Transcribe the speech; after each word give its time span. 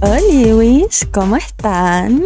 Hola 0.00 0.18
Luis, 0.32 1.06
¿cómo 1.12 1.36
están? 1.36 2.22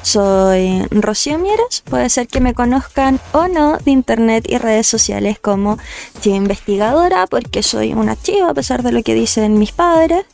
Soy 0.00 0.86
Rocío 0.90 1.38
Mieres, 1.38 1.82
puede 1.84 2.08
ser 2.08 2.26
que 2.26 2.40
me 2.40 2.54
conozcan 2.54 3.20
o 3.32 3.46
no 3.46 3.76
de 3.76 3.90
internet 3.90 4.46
y 4.48 4.56
redes 4.56 4.86
sociales 4.86 5.38
como 5.38 5.76
chiva 6.22 6.36
investigadora, 6.36 7.26
porque 7.26 7.62
soy 7.62 7.92
una 7.92 8.16
chiva 8.16 8.48
a 8.48 8.54
pesar 8.54 8.82
de 8.82 8.92
lo 8.92 9.02
que 9.02 9.12
dicen 9.12 9.58
mis 9.58 9.72
padres, 9.72 10.24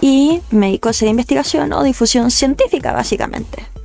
y 0.00 0.40
me 0.50 0.68
dedico 0.68 0.88
a 0.88 1.04
investigación 1.04 1.74
o 1.74 1.82
difusión 1.82 2.30
científica 2.30 2.94
básicamente. 2.94 3.83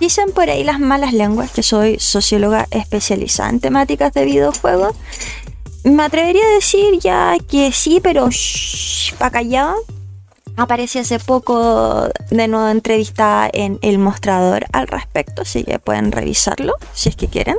Dicen 0.00 0.32
por 0.32 0.48
ahí 0.48 0.64
las 0.64 0.80
malas 0.80 1.12
lenguas 1.12 1.50
que 1.50 1.62
soy 1.62 1.98
socióloga 2.00 2.66
especializada 2.70 3.50
en 3.50 3.60
temáticas 3.60 4.14
de 4.14 4.24
videojuegos. 4.24 4.96
Me 5.84 6.02
atrevería 6.02 6.42
a 6.44 6.54
decir 6.54 6.98
ya 6.98 7.36
que 7.46 7.70
sí, 7.70 8.00
pero 8.02 8.30
shh, 8.30 9.14
pa' 9.18 9.30
callado. 9.30 9.76
Aparece 10.56 11.00
hace 11.00 11.18
poco 11.18 12.08
de 12.30 12.48
nuevo 12.48 12.68
entrevista 12.68 13.48
en 13.52 13.78
El 13.82 13.98
Mostrador 13.98 14.66
al 14.72 14.88
respecto, 14.88 15.42
así 15.42 15.64
que 15.64 15.78
pueden 15.78 16.12
revisarlo 16.12 16.74
si 16.94 17.10
es 17.10 17.16
que 17.16 17.28
quieren. 17.28 17.56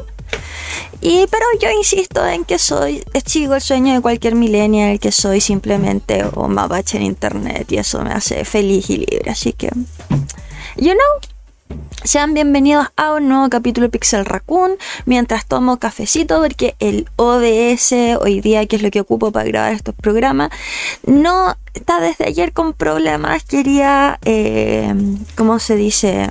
Y 1.00 1.26
pero 1.28 1.46
yo 1.60 1.70
insisto 1.72 2.26
en 2.26 2.46
que 2.46 2.58
soy, 2.58 3.04
sigo 3.26 3.56
el 3.56 3.62
sueño 3.62 3.94
de 3.94 4.02
cualquier 4.02 4.36
millennial, 4.36 5.00
que 5.00 5.12
soy 5.12 5.42
simplemente 5.42 6.24
un 6.36 6.54
mapache 6.54 6.98
en 6.98 7.04
internet 7.04 7.72
y 7.72 7.78
eso 7.78 8.02
me 8.04 8.14
hace 8.14 8.46
feliz 8.46 8.90
y 8.90 8.98
libre, 8.98 9.32
así 9.32 9.54
que 9.54 9.70
you 10.78 10.94
know, 10.94 11.31
sean 12.04 12.34
bienvenidos 12.34 12.88
a 12.96 13.14
un 13.14 13.28
nuevo 13.28 13.50
capítulo 13.50 13.90
Pixel 13.90 14.26
Raccoon 14.26 14.72
mientras 15.06 15.46
tomo 15.46 15.78
cafecito 15.78 16.42
porque 16.42 16.76
el 16.80 17.08
OBS 17.16 17.94
hoy 18.20 18.42
día, 18.42 18.66
que 18.66 18.78
es 18.78 18.82
lo 18.82 18.92
que 18.92 19.02
ocupo 19.02 19.32
para 19.32 19.46
grabar 19.46 19.74
estos 19.74 19.96
programas, 19.96 20.50
no 21.06 21.56
está 21.74 22.00
desde 22.00 22.26
ayer 22.26 22.54
con 22.54 22.74
problemas. 22.74 23.44
Quería, 23.44 24.20
eh, 24.26 24.94
¿cómo 25.36 25.60
se 25.60 25.76
dice? 25.76 26.30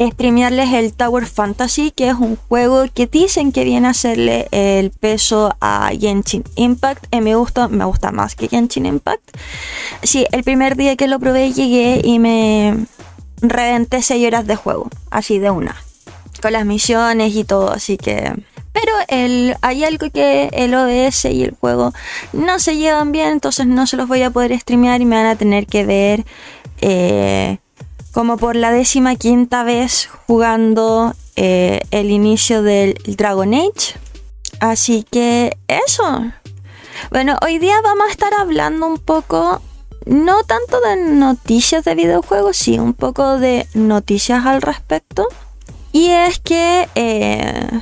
Streamearles 0.00 0.72
el 0.72 0.92
Tower 0.92 1.26
Fantasy, 1.26 1.90
que 1.92 2.08
es 2.08 2.14
un 2.14 2.36
juego 2.36 2.84
que 2.92 3.06
dicen 3.06 3.52
que 3.52 3.64
viene 3.64 3.86
a 3.86 3.90
hacerle 3.90 4.48
el 4.50 4.90
peso 4.90 5.54
a 5.60 5.90
Genshin 5.98 6.44
Impact. 6.56 7.06
Eh, 7.10 7.20
me 7.20 7.36
gusta, 7.36 7.68
me 7.68 7.84
gusta 7.84 8.10
más 8.10 8.34
que 8.34 8.48
Genshin 8.48 8.86
Impact. 8.86 9.22
Sí, 10.02 10.26
el 10.32 10.42
primer 10.42 10.76
día 10.76 10.96
que 10.96 11.06
lo 11.06 11.20
probé 11.20 11.52
llegué 11.52 12.00
y 12.02 12.18
me 12.18 12.86
reventé 13.50 14.02
6 14.02 14.26
horas 14.26 14.46
de 14.46 14.56
juego, 14.56 14.88
así 15.10 15.38
de 15.38 15.50
una, 15.50 15.76
con 16.42 16.52
las 16.52 16.66
misiones 16.66 17.34
y 17.34 17.44
todo, 17.44 17.70
así 17.70 17.96
que... 17.96 18.32
Pero 18.72 18.92
el, 19.06 19.56
hay 19.62 19.84
algo 19.84 20.10
que 20.10 20.50
el 20.52 20.74
OBS 20.74 21.26
y 21.26 21.44
el 21.44 21.52
juego 21.52 21.92
no 22.32 22.58
se 22.58 22.76
llevan 22.76 23.12
bien, 23.12 23.28
entonces 23.28 23.68
no 23.68 23.86
se 23.86 23.96
los 23.96 24.08
voy 24.08 24.22
a 24.22 24.30
poder 24.30 24.58
streamear 24.58 25.00
y 25.00 25.04
me 25.04 25.14
van 25.14 25.26
a 25.26 25.36
tener 25.36 25.68
que 25.68 25.86
ver 25.86 26.24
eh, 26.80 27.58
como 28.12 28.36
por 28.36 28.56
la 28.56 28.72
décima 28.72 29.14
quinta 29.14 29.62
vez 29.62 30.08
jugando 30.26 31.14
eh, 31.36 31.82
el 31.92 32.10
inicio 32.10 32.62
del 32.62 32.94
Dragon 33.06 33.54
Age. 33.54 33.94
Así 34.60 35.04
que 35.08 35.56
eso. 35.68 36.32
Bueno, 37.10 37.36
hoy 37.42 37.58
día 37.58 37.74
vamos 37.82 38.06
a 38.08 38.10
estar 38.10 38.32
hablando 38.34 38.86
un 38.86 38.98
poco 38.98 39.60
no 40.06 40.42
tanto 40.44 40.80
de 40.80 40.96
noticias 40.96 41.84
de 41.84 41.94
videojuegos, 41.94 42.56
sí, 42.56 42.78
un 42.78 42.94
poco 42.94 43.38
de 43.38 43.66
noticias 43.74 44.44
al 44.46 44.62
respecto. 44.62 45.28
Y 45.92 46.10
es 46.10 46.40
que 46.40 46.88
eh, 46.96 47.80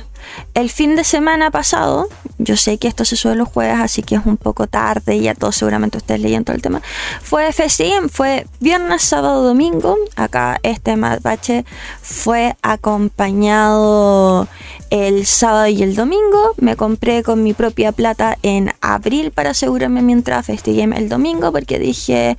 el 0.53 0.69
fin 0.69 0.95
de 0.95 1.03
semana 1.03 1.49
pasado, 1.51 2.07
yo 2.37 2.57
sé 2.57 2.77
que 2.77 2.87
esto 2.87 3.05
se 3.05 3.15
sube 3.15 3.35
los 3.35 3.49
jueves, 3.49 3.79
así 3.79 4.03
que 4.03 4.15
es 4.15 4.25
un 4.25 4.37
poco 4.37 4.67
tarde 4.67 5.15
y 5.15 5.21
ya 5.21 5.33
todos 5.33 5.55
seguramente 5.55 5.97
ustedes 5.97 6.21
leyeron 6.21 6.45
todo 6.45 6.55
el 6.55 6.61
tema. 6.61 6.81
Fue 7.21 7.51
FSTM, 7.51 8.09
fue 8.09 8.45
viernes, 8.59 9.01
sábado, 9.01 9.43
domingo. 9.43 9.97
Acá 10.15 10.59
este 10.63 10.95
mapache 10.95 11.65
fue 12.01 12.55
acompañado 12.61 14.47
el 14.93 15.25
sábado 15.25 15.65
y 15.67 15.81
el 15.81 15.95
domingo. 15.95 16.53
Me 16.57 16.75
compré 16.75 17.23
con 17.23 17.41
mi 17.41 17.53
propia 17.53 17.91
plata 17.91 18.37
en 18.43 18.71
abril 18.79 19.31
para 19.31 19.49
asegurarme 19.49 20.03
mientras 20.03 20.45
FSTM 20.45 20.93
el 20.93 21.09
domingo 21.09 21.51
porque 21.51 21.79
dije, 21.79 22.37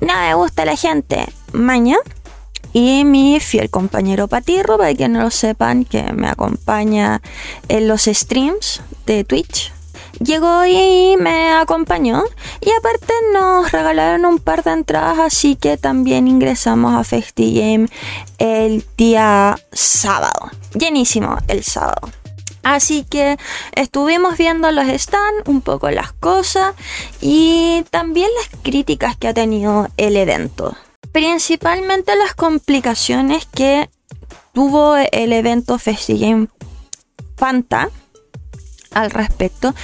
no 0.00 0.14
me 0.14 0.34
gusta 0.34 0.64
la 0.64 0.76
gente. 0.76 1.26
Mañana. 1.52 2.00
Y 2.72 3.04
mi 3.04 3.38
fiel 3.40 3.68
compañero 3.68 4.28
Patirro, 4.28 4.78
para 4.78 4.94
que 4.94 5.08
no 5.08 5.20
lo 5.20 5.30
sepan, 5.30 5.84
que 5.84 6.04
me 6.14 6.28
acompaña 6.28 7.20
en 7.68 7.86
los 7.86 8.04
streams 8.04 8.80
de 9.04 9.24
Twitch. 9.24 9.70
Llegó 10.20 10.64
y 10.66 11.16
me 11.18 11.50
acompañó. 11.52 12.22
Y 12.60 12.70
aparte 12.70 13.12
nos 13.32 13.72
regalaron 13.72 14.24
un 14.26 14.38
par 14.38 14.62
de 14.62 14.72
entradas, 14.72 15.18
así 15.18 15.56
que 15.56 15.76
también 15.76 16.28
ingresamos 16.28 16.94
a 16.94 17.04
FestiGame 17.04 17.88
el 18.38 18.84
día 18.96 19.58
sábado. 19.72 20.50
Llenísimo 20.74 21.38
el 21.48 21.64
sábado. 21.64 22.08
Así 22.62 23.04
que 23.04 23.38
estuvimos 23.72 24.36
viendo 24.36 24.70
los 24.70 24.86
stands, 24.86 25.48
un 25.48 25.62
poco 25.62 25.90
las 25.90 26.12
cosas 26.12 26.74
y 27.20 27.84
también 27.90 28.28
las 28.38 28.60
críticas 28.62 29.16
que 29.16 29.28
ha 29.28 29.34
tenido 29.34 29.88
el 29.96 30.16
evento 30.16 30.76
principalmente 31.12 32.16
las 32.16 32.34
complicaciones 32.34 33.46
que 33.46 33.90
tuvo 34.52 34.96
el 34.96 35.32
evento 35.32 35.78
FestiGame 35.78 36.48
Fanta 37.36 37.90
al 38.92 39.10
respecto 39.10 39.74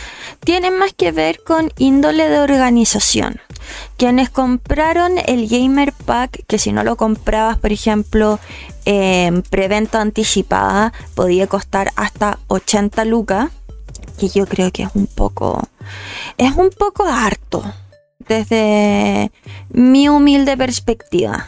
tienen 0.40 0.78
más 0.78 0.92
que 0.92 1.12
ver 1.12 1.42
con 1.44 1.70
índole 1.78 2.28
de 2.28 2.40
organización. 2.40 3.40
Quienes 3.96 4.30
compraron 4.30 5.14
el 5.26 5.48
Gamer 5.48 5.92
Pack, 5.92 6.44
que 6.46 6.58
si 6.58 6.72
no 6.72 6.84
lo 6.84 6.96
comprabas, 6.96 7.58
por 7.58 7.72
ejemplo, 7.72 8.38
en 8.84 9.42
preventa 9.42 10.00
anticipada, 10.00 10.92
podía 11.14 11.46
costar 11.46 11.90
hasta 11.96 12.38
80 12.46 13.04
lucas, 13.06 13.50
que 14.18 14.28
yo 14.28 14.46
creo 14.46 14.70
que 14.70 14.84
es 14.84 14.90
un 14.94 15.06
poco, 15.06 15.68
es 16.38 16.54
un 16.54 16.70
poco 16.70 17.04
harto 17.06 17.64
desde 18.28 19.30
mi 19.70 20.08
humilde 20.08 20.56
perspectiva. 20.56 21.46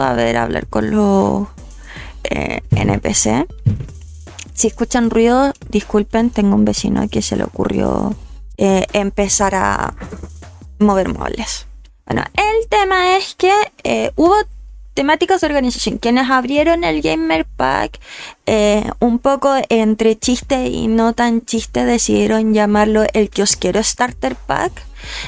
A 0.00 0.12
ver, 0.14 0.36
hablar 0.36 0.66
con 0.66 0.90
los 0.90 1.46
eh, 2.24 2.62
NPC. 2.72 3.46
Si 4.56 4.68
escuchan 4.68 5.10
ruido, 5.10 5.52
disculpen, 5.68 6.30
tengo 6.30 6.54
un 6.54 6.64
vecino 6.64 7.06
que 7.10 7.20
se 7.20 7.36
le 7.36 7.44
ocurrió 7.44 8.16
eh, 8.56 8.86
empezar 8.94 9.54
a 9.54 9.94
mover 10.78 11.10
muebles. 11.10 11.66
Bueno, 12.06 12.24
el 12.34 12.66
tema 12.68 13.18
es 13.18 13.34
que 13.34 13.52
eh, 13.84 14.12
hubo 14.16 14.34
temáticas 14.94 15.42
de 15.42 15.48
organización. 15.48 15.98
Quienes 15.98 16.30
abrieron 16.30 16.84
el 16.84 17.02
Gamer 17.02 17.44
Pack, 17.44 18.00
eh, 18.46 18.90
un 18.98 19.18
poco 19.18 19.54
entre 19.68 20.18
chiste 20.18 20.68
y 20.68 20.88
no 20.88 21.12
tan 21.12 21.44
chiste, 21.44 21.84
decidieron 21.84 22.54
llamarlo 22.54 23.04
el 23.12 23.28
Kiosquero 23.28 23.82
Starter 23.82 24.36
Pack. 24.36 24.72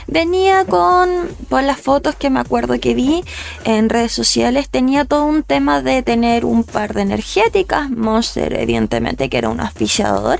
Venía 0.06 0.64
con, 0.64 1.28
por 1.48 1.62
las 1.62 1.78
fotos 1.78 2.14
que 2.14 2.30
me 2.30 2.40
acuerdo 2.40 2.78
que 2.80 2.94
vi 2.94 3.24
en 3.64 3.88
redes 3.88 4.12
sociales, 4.12 4.68
tenía 4.68 5.04
todo 5.04 5.24
un 5.24 5.42
tema 5.42 5.82
de 5.82 6.02
tener 6.02 6.44
un 6.44 6.64
par 6.64 6.94
de 6.94 7.02
energéticas, 7.02 7.90
Monster 7.90 8.54
evidentemente 8.54 9.28
que 9.28 9.38
era 9.38 9.48
un 9.48 9.60
auspiciador, 9.60 10.38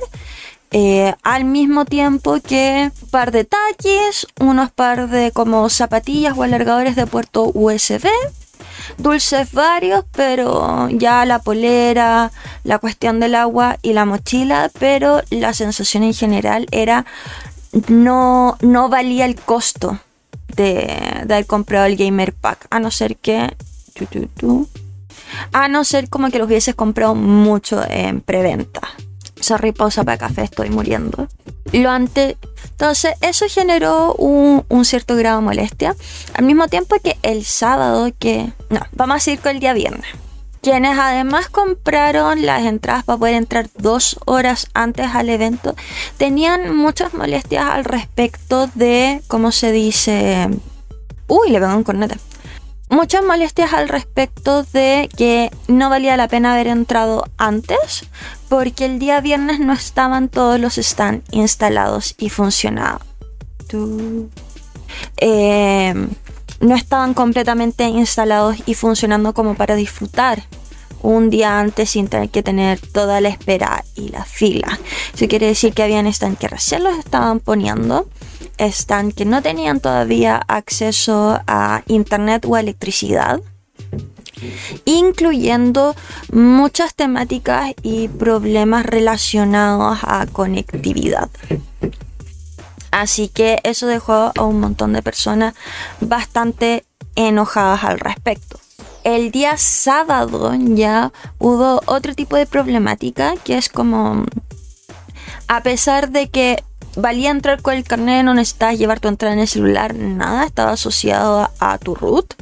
eh, 0.71 1.15
al 1.23 1.45
mismo 1.45 1.85
tiempo 1.85 2.39
que 2.41 2.91
un 3.01 3.09
par 3.09 3.31
de 3.31 3.43
taquis, 3.43 4.27
unos 4.39 4.71
par 4.71 5.09
de 5.09 5.31
como 5.31 5.67
zapatillas 5.69 6.37
o 6.37 6.43
alargadores 6.43 6.95
de 6.95 7.07
puerto 7.07 7.49
USB, 7.55 8.07
dulces 8.99 9.51
varios, 9.51 10.05
pero 10.11 10.87
ya 10.89 11.25
la 11.25 11.39
polera, 11.39 12.31
la 12.63 12.77
cuestión 12.77 13.19
del 13.19 13.33
agua 13.33 13.77
y 13.81 13.93
la 13.93 14.05
mochila, 14.05 14.69
pero 14.79 15.21
la 15.31 15.53
sensación 15.53 16.03
en 16.03 16.13
general 16.13 16.67
era 16.71 17.05
no, 17.87 18.57
no 18.61 18.89
valía 18.89 19.25
el 19.25 19.35
costo 19.35 19.99
de, 20.55 21.23
de 21.25 21.33
haber 21.33 21.45
comprado 21.45 21.85
el 21.85 21.95
Gamer 21.95 22.33
Pack, 22.33 22.67
a 22.69 22.79
no 22.79 22.91
ser 22.91 23.17
que 23.17 23.55
A 25.51 25.67
no 25.67 25.83
ser 25.83 26.09
como 26.09 26.29
que 26.29 26.39
los 26.39 26.47
hubieses 26.47 26.75
comprado 26.75 27.15
mucho 27.15 27.83
en 27.89 28.21
preventa. 28.21 28.81
Sorry, 29.39 29.71
pausa 29.71 30.03
para 30.03 30.17
café, 30.17 30.43
estoy 30.43 30.69
muriendo. 30.69 31.27
Lo 31.71 31.89
antes. 31.89 32.35
Entonces, 32.71 33.13
eso 33.21 33.45
generó 33.47 34.13
un, 34.15 34.65
un, 34.69 34.85
cierto 34.85 35.15
grado 35.15 35.39
de 35.39 35.45
molestia. 35.45 35.95
Al 36.33 36.45
mismo 36.45 36.67
tiempo 36.67 36.95
que 37.03 37.17
el 37.21 37.45
sábado, 37.45 38.09
que. 38.17 38.51
No, 38.69 38.81
vamos 38.93 39.27
a 39.27 39.31
ir 39.31 39.39
con 39.39 39.51
el 39.51 39.59
día 39.59 39.73
viernes. 39.73 40.07
Quienes 40.69 40.99
además 40.99 41.49
compraron 41.49 42.45
las 42.45 42.63
entradas 42.63 43.03
para 43.03 43.17
poder 43.17 43.33
entrar 43.33 43.71
dos 43.79 44.19
horas 44.25 44.67
antes 44.75 45.07
al 45.15 45.29
evento, 45.29 45.75
tenían 46.17 46.75
muchas 46.75 47.15
molestias 47.15 47.65
al 47.65 47.85
respecto 47.85 48.69
de, 48.75 49.23
¿cómo 49.25 49.51
se 49.51 49.71
dice? 49.71 50.47
Uy, 51.27 51.49
le 51.49 51.59
pegó 51.59 51.75
un 51.75 51.83
cornete 51.83 52.17
muchas 52.91 53.23
molestias 53.23 53.73
al 53.73 53.89
respecto 53.89 54.61
de 54.61 55.09
que 55.17 55.49
no 55.67 55.89
valía 55.89 56.15
la 56.17 56.27
pena 56.27 56.53
haber 56.53 56.67
entrado 56.67 57.25
antes 57.37 58.05
porque 58.47 58.85
el 58.85 58.99
día 58.99 59.21
viernes 59.21 59.59
no 59.59 59.73
estaban 59.73 60.29
todos 60.29 60.59
los 60.59 60.75
stands 60.75 61.25
instalados 61.31 62.13
y 62.19 62.29
funcionaban. 62.29 63.01
Eh, 65.17 65.95
no 66.59 66.75
estaban 66.75 67.15
completamente 67.15 67.85
instalados 67.85 68.57
y 68.67 68.75
funcionando 68.75 69.33
como 69.33 69.55
para 69.55 69.73
disfrutar 69.73 70.43
un 71.01 71.29
día 71.29 71.59
antes 71.59 71.91
sin 71.91 72.07
tener 72.07 72.29
que 72.29 72.43
tener 72.43 72.79
toda 72.79 73.21
la 73.21 73.29
espera 73.29 73.83
y 73.95 74.09
la 74.09 74.25
fila. 74.25 74.79
Eso 75.13 75.27
quiere 75.27 75.47
decir 75.47 75.73
que 75.73 75.83
habían 75.83 76.11
stands 76.11 76.39
que 76.39 76.47
recién 76.47 76.83
los 76.83 76.97
estaban 76.97 77.39
poniendo 77.39 78.07
están 78.57 79.11
que 79.11 79.25
no 79.25 79.41
tenían 79.41 79.79
todavía 79.79 80.41
acceso 80.47 81.39
a 81.47 81.81
internet 81.87 82.45
o 82.47 82.57
electricidad, 82.57 83.39
incluyendo 84.85 85.95
muchas 86.31 86.93
temáticas 86.93 87.73
y 87.81 88.09
problemas 88.09 88.85
relacionados 88.85 89.99
a 90.03 90.27
conectividad. 90.27 91.29
Así 92.91 93.29
que 93.29 93.59
eso 93.63 93.87
dejó 93.87 94.31
a 94.35 94.43
un 94.43 94.59
montón 94.59 94.93
de 94.93 95.01
personas 95.01 95.53
bastante 96.01 96.83
enojadas 97.15 97.83
al 97.83 97.99
respecto. 97.99 98.59
El 99.15 99.31
día 99.31 99.57
sábado 99.57 100.53
ya 100.55 101.11
hubo 101.39 101.81
otro 101.87 102.13
tipo 102.13 102.35
de 102.35 102.45
problemática 102.45 103.33
que 103.43 103.57
es 103.57 103.67
como, 103.67 104.23
a 105.47 105.63
pesar 105.63 106.11
de 106.11 106.29
que 106.29 106.63
valía 106.95 107.31
entrar 107.31 107.63
con 107.63 107.73
el 107.73 107.83
carnet, 107.83 108.23
no 108.23 108.35
necesitas 108.35 108.77
llevar 108.77 108.99
tu 108.99 109.07
entrada 109.07 109.33
en 109.33 109.39
el 109.39 109.47
celular, 109.47 109.95
nada, 109.95 110.45
estaba 110.45 110.73
asociado 110.73 111.49
a, 111.59 111.77
tu 111.79 111.95
root. 111.95 112.35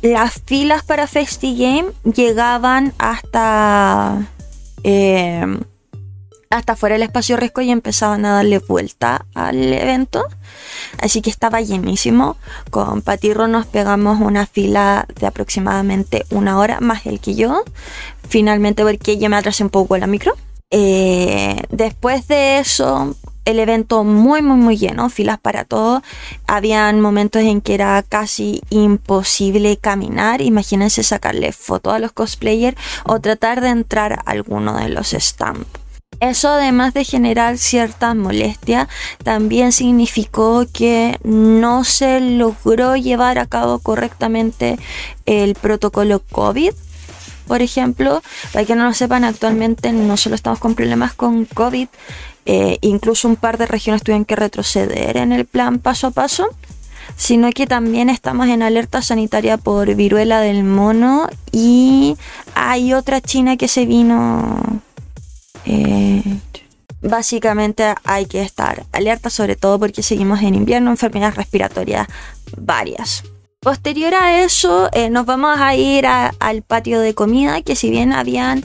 Las 0.00 0.40
filas 0.46 0.84
para 0.84 1.08
FestiGame 1.08 1.90
llegaban 2.04 2.92
hasta 2.98 4.28
eh, 4.84 5.44
hasta 6.50 6.74
fuera 6.74 6.94
del 6.94 7.04
espacio 7.04 7.36
riesgo 7.36 7.62
y 7.62 7.70
empezaban 7.70 8.24
a 8.24 8.32
darle 8.32 8.58
vuelta 8.58 9.24
al 9.34 9.72
evento. 9.72 10.24
Así 11.00 11.22
que 11.22 11.30
estaba 11.30 11.60
llenísimo. 11.60 12.36
Con 12.70 13.02
Patirro 13.02 13.46
nos 13.46 13.66
pegamos 13.66 14.20
una 14.20 14.46
fila 14.46 15.06
de 15.20 15.28
aproximadamente 15.28 16.26
una 16.30 16.58
hora, 16.58 16.80
más 16.80 17.06
el 17.06 17.20
que 17.20 17.36
yo. 17.36 17.62
Finalmente 18.28 18.82
porque 18.82 19.16
yo 19.16 19.30
me 19.30 19.36
atrasé 19.36 19.62
un 19.62 19.70
poco 19.70 19.96
la 19.96 20.08
micro. 20.08 20.32
Eh, 20.72 21.62
después 21.70 22.26
de 22.26 22.58
eso, 22.58 23.14
el 23.44 23.60
evento 23.60 24.02
muy 24.02 24.42
muy 24.42 24.56
muy 24.56 24.76
lleno, 24.76 25.08
filas 25.08 25.38
para 25.38 25.64
todo. 25.64 26.02
Habían 26.48 27.00
momentos 27.00 27.42
en 27.42 27.60
que 27.60 27.74
era 27.74 28.02
casi 28.02 28.60
imposible 28.70 29.76
caminar. 29.76 30.40
Imagínense 30.40 31.04
sacarle 31.04 31.52
fotos 31.52 31.94
a 31.94 32.00
los 32.00 32.10
cosplayers 32.10 32.76
o 33.04 33.20
tratar 33.20 33.60
de 33.60 33.68
entrar 33.68 34.14
a 34.14 34.22
alguno 34.26 34.76
de 34.78 34.88
los 34.88 35.10
stands. 35.10 35.79
Eso 36.20 36.50
además 36.50 36.92
de 36.94 37.04
generar 37.04 37.56
cierta 37.56 38.14
molestia, 38.14 38.88
también 39.24 39.72
significó 39.72 40.66
que 40.72 41.18
no 41.24 41.84
se 41.84 42.20
logró 42.20 42.94
llevar 42.94 43.38
a 43.38 43.46
cabo 43.46 43.78
correctamente 43.78 44.78
el 45.26 45.54
protocolo 45.54 46.20
COVID 46.30 46.72
por 47.50 47.62
ejemplo, 47.62 48.22
para 48.52 48.64
que 48.64 48.76
no 48.76 48.84
lo 48.84 48.94
sepan, 48.94 49.24
actualmente 49.24 49.92
no 49.92 50.16
solo 50.16 50.36
estamos 50.36 50.60
con 50.60 50.76
problemas 50.76 51.14
con 51.14 51.46
COVID, 51.46 51.88
eh, 52.46 52.78
incluso 52.80 53.26
un 53.26 53.34
par 53.34 53.58
de 53.58 53.66
regiones 53.66 54.04
tuvieron 54.04 54.24
que 54.24 54.36
retroceder 54.36 55.16
en 55.16 55.32
el 55.32 55.46
plan 55.46 55.80
paso 55.80 56.06
a 56.06 56.10
paso, 56.12 56.46
sino 57.16 57.50
que 57.50 57.66
también 57.66 58.08
estamos 58.08 58.46
en 58.46 58.62
alerta 58.62 59.02
sanitaria 59.02 59.56
por 59.56 59.92
viruela 59.96 60.40
del 60.40 60.62
mono 60.62 61.28
y 61.50 62.16
hay 62.54 62.92
otra 62.92 63.20
china 63.20 63.56
que 63.56 63.66
se 63.66 63.84
vino... 63.84 64.80
Eh, 65.64 66.22
básicamente 67.02 67.94
hay 68.04 68.26
que 68.26 68.42
estar 68.42 68.86
alerta 68.92 69.30
sobre 69.30 69.56
todo 69.56 69.78
porque 69.78 70.02
seguimos 70.02 70.40
en 70.42 70.54
invierno, 70.54 70.90
enfermedades 70.90 71.36
respiratorias 71.36 72.08
varias. 72.56 73.24
Posterior 73.60 74.14
a 74.14 74.42
eso, 74.42 74.88
eh, 74.92 75.10
nos 75.10 75.26
vamos 75.26 75.58
a 75.60 75.74
ir 75.74 76.06
al 76.06 76.62
patio 76.62 77.00
de 77.00 77.14
comida, 77.14 77.60
que 77.60 77.76
si 77.76 77.90
bien 77.90 78.12
habían 78.12 78.64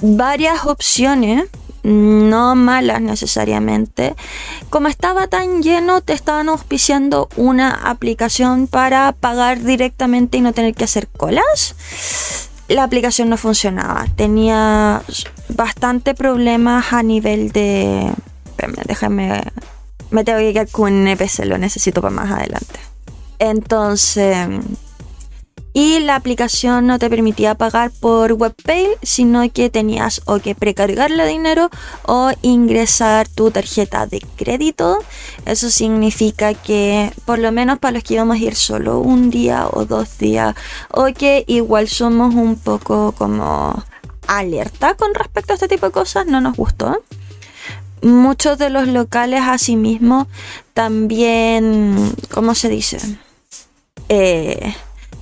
varias 0.00 0.66
opciones, 0.66 1.48
no 1.82 2.54
malas 2.54 3.00
necesariamente. 3.00 4.14
Como 4.70 4.88
estaba 4.88 5.26
tan 5.26 5.62
lleno, 5.62 6.00
te 6.00 6.12
estaban 6.12 6.48
auspiciando 6.48 7.28
una 7.36 7.70
aplicación 7.70 8.66
para 8.66 9.12
pagar 9.12 9.62
directamente 9.62 10.38
y 10.38 10.40
no 10.40 10.52
tener 10.52 10.74
que 10.74 10.84
hacer 10.84 11.08
colas. 11.08 12.47
La 12.68 12.84
aplicación 12.84 13.30
no 13.30 13.36
funcionaba, 13.36 14.06
tenía 14.14 15.02
bastante 15.48 16.14
problemas 16.14 16.92
a 16.92 17.02
nivel 17.02 17.50
de... 17.50 18.12
déjame... 18.86 19.42
Me 20.10 20.24
tengo 20.24 20.38
que 20.38 20.52
quedar 20.52 20.68
con 20.68 20.92
un 20.92 21.06
NPC, 21.06 21.44
lo 21.44 21.58
necesito 21.58 22.00
para 22.00 22.14
más 22.14 22.30
adelante. 22.30 22.80
Entonces 23.38 24.48
y 25.72 26.00
la 26.00 26.16
aplicación 26.16 26.86
no 26.86 26.98
te 26.98 27.10
permitía 27.10 27.54
pagar 27.54 27.90
por 27.90 28.32
WebPay, 28.32 28.88
sino 29.02 29.50
que 29.52 29.70
tenías 29.70 30.22
o 30.26 30.38
que 30.38 30.54
precargarle 30.54 31.26
dinero 31.26 31.70
o 32.04 32.30
ingresar 32.42 33.28
tu 33.28 33.50
tarjeta 33.50 34.06
de 34.06 34.20
crédito. 34.36 34.98
Eso 35.46 35.70
significa 35.70 36.54
que 36.54 37.12
por 37.24 37.38
lo 37.38 37.52
menos 37.52 37.78
para 37.78 37.92
los 37.92 38.02
que 38.02 38.14
íbamos 38.14 38.36
a 38.36 38.40
ir 38.40 38.54
solo 38.54 39.00
un 39.00 39.30
día 39.30 39.68
o 39.70 39.84
dos 39.84 40.18
días 40.18 40.54
o 40.90 41.06
que 41.06 41.44
igual 41.46 41.88
somos 41.88 42.34
un 42.34 42.56
poco 42.56 43.12
como 43.12 43.84
alerta 44.26 44.94
con 44.94 45.14
respecto 45.14 45.52
a 45.52 45.54
este 45.54 45.68
tipo 45.68 45.86
de 45.86 45.92
cosas, 45.92 46.26
no 46.26 46.40
nos 46.40 46.56
gustó 46.56 47.02
muchos 48.02 48.58
de 48.58 48.70
los 48.70 48.88
locales 48.88 49.40
asimismo 49.44 50.28
también, 50.74 52.12
¿cómo 52.32 52.54
se 52.54 52.68
dice? 52.68 52.98
Eh, 54.08 54.74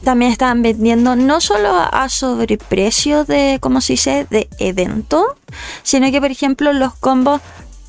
también 0.02 0.32
estaban 0.32 0.62
vendiendo 0.62 1.16
no 1.16 1.40
solo 1.40 1.76
a 1.76 2.08
sobreprecio 2.08 3.24
de, 3.24 3.58
¿cómo 3.60 3.80
se 3.80 3.94
dice?, 3.94 4.26
de 4.30 4.48
evento, 4.58 5.36
sino 5.82 6.10
que, 6.10 6.20
por 6.20 6.30
ejemplo, 6.30 6.72
los 6.72 6.94
combos 6.94 7.40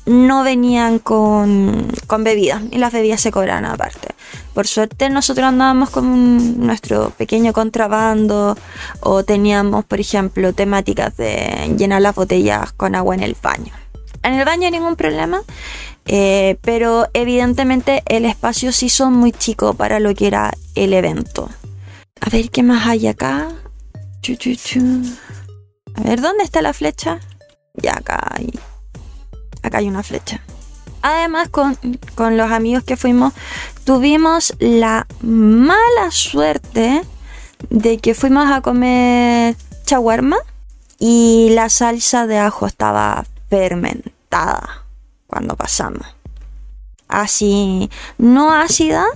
no 0.08 0.42
venían 0.42 0.98
con, 0.98 1.86
con 2.06 2.24
bebidas 2.24 2.62
y 2.70 2.78
las 2.78 2.92
bebidas 2.92 3.20
se 3.20 3.30
cobraban 3.30 3.66
aparte. 3.66 4.08
Por 4.54 4.66
suerte 4.66 5.10
nosotros 5.10 5.46
andábamos 5.46 5.90
con 5.90 6.66
nuestro 6.66 7.10
pequeño 7.10 7.52
contrabando 7.52 8.56
o 9.00 9.22
teníamos, 9.22 9.84
por 9.84 10.00
ejemplo, 10.00 10.52
temáticas 10.52 11.16
de 11.16 11.74
llenar 11.76 12.02
las 12.02 12.14
botellas 12.14 12.72
con 12.72 12.94
agua 12.94 13.14
en 13.14 13.22
el 13.22 13.36
baño. 13.40 13.72
En 14.22 14.34
el 14.34 14.44
baño 14.44 14.70
ningún 14.70 14.96
problema, 14.96 15.42
eh, 16.06 16.56
pero 16.62 17.06
evidentemente 17.12 18.02
el 18.06 18.24
espacio 18.24 18.72
sí 18.72 18.88
son 18.88 19.12
muy 19.12 19.30
chico 19.30 19.74
para 19.74 20.00
lo 20.00 20.14
que 20.14 20.26
era 20.26 20.52
el 20.74 20.94
evento. 20.94 21.50
A 22.28 22.30
ver 22.30 22.50
qué 22.50 22.62
más 22.62 22.86
hay 22.86 23.06
acá. 23.06 23.48
A 25.94 26.00
ver, 26.02 26.20
¿dónde 26.20 26.44
está 26.44 26.60
la 26.60 26.74
flecha? 26.74 27.20
Ya 27.72 27.92
acá 27.92 28.20
hay. 28.32 28.52
Acá 29.62 29.78
hay 29.78 29.88
una 29.88 30.02
flecha. 30.02 30.42
Además, 31.00 31.48
con, 31.48 31.78
con 32.14 32.36
los 32.36 32.52
amigos 32.52 32.84
que 32.84 32.98
fuimos, 32.98 33.32
tuvimos 33.84 34.52
la 34.58 35.06
mala 35.22 36.10
suerte 36.10 37.00
de 37.70 37.96
que 37.96 38.12
fuimos 38.12 38.52
a 38.52 38.60
comer 38.60 39.56
chaguarma 39.86 40.36
y 40.98 41.48
la 41.52 41.70
salsa 41.70 42.26
de 42.26 42.36
ajo 42.36 42.66
estaba 42.66 43.24
fermentada 43.48 44.84
cuando 45.26 45.56
pasamos. 45.56 46.06
Así, 47.08 47.88
no 48.18 48.52
ácida, 48.52 49.06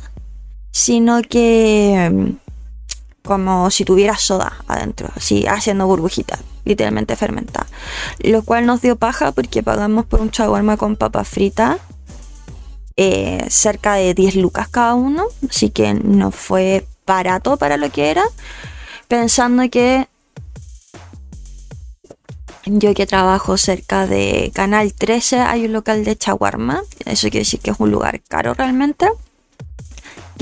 sino 0.71 1.21
que 1.21 2.39
como 3.23 3.71
si 3.71 3.85
tuviera 3.85 4.17
soda 4.17 4.53
adentro, 4.67 5.09
así 5.17 5.47
haciendo 5.47 5.87
burbujitas, 5.87 6.41
literalmente 6.65 7.17
fermentada. 7.17 7.67
Lo 8.19 8.43
cual 8.43 8.67
nos 8.67 8.83
dio 8.83 8.97
paja 8.97 9.33
porque 9.33 9.63
pagamos 9.63 10.07
por 10.07 10.21
un 10.21 10.31
chaguarma 10.31 10.77
con 10.77 10.97
papa 10.97 11.25
frita 11.25 11.79
eh, 12.97 13.47
cerca 13.49 13.95
de 13.95 14.15
10 14.15 14.37
lucas 14.37 14.69
cada 14.69 14.95
uno, 14.95 15.25
así 15.49 15.71
que 15.71 15.95
no 15.95 16.31
fue 16.31 16.87
barato 17.07 17.57
para 17.57 17.77
lo 17.77 17.91
que 17.91 18.11
era, 18.11 18.25
pensando 19.09 19.69
que 19.71 20.09
yo 22.67 22.95
que 22.95 23.07
trabajo 23.07 23.57
cerca 23.57 24.07
de 24.07 24.53
Canal 24.55 24.93
13 24.93 25.41
hay 25.41 25.65
un 25.65 25.73
local 25.73 26.05
de 26.05 26.17
chaguarma, 26.17 26.83
eso 27.07 27.29
quiere 27.29 27.41
decir 27.41 27.61
que 27.61 27.71
es 27.71 27.81
un 27.81 27.91
lugar 27.91 28.21
caro 28.29 28.55
realmente. 28.55 29.09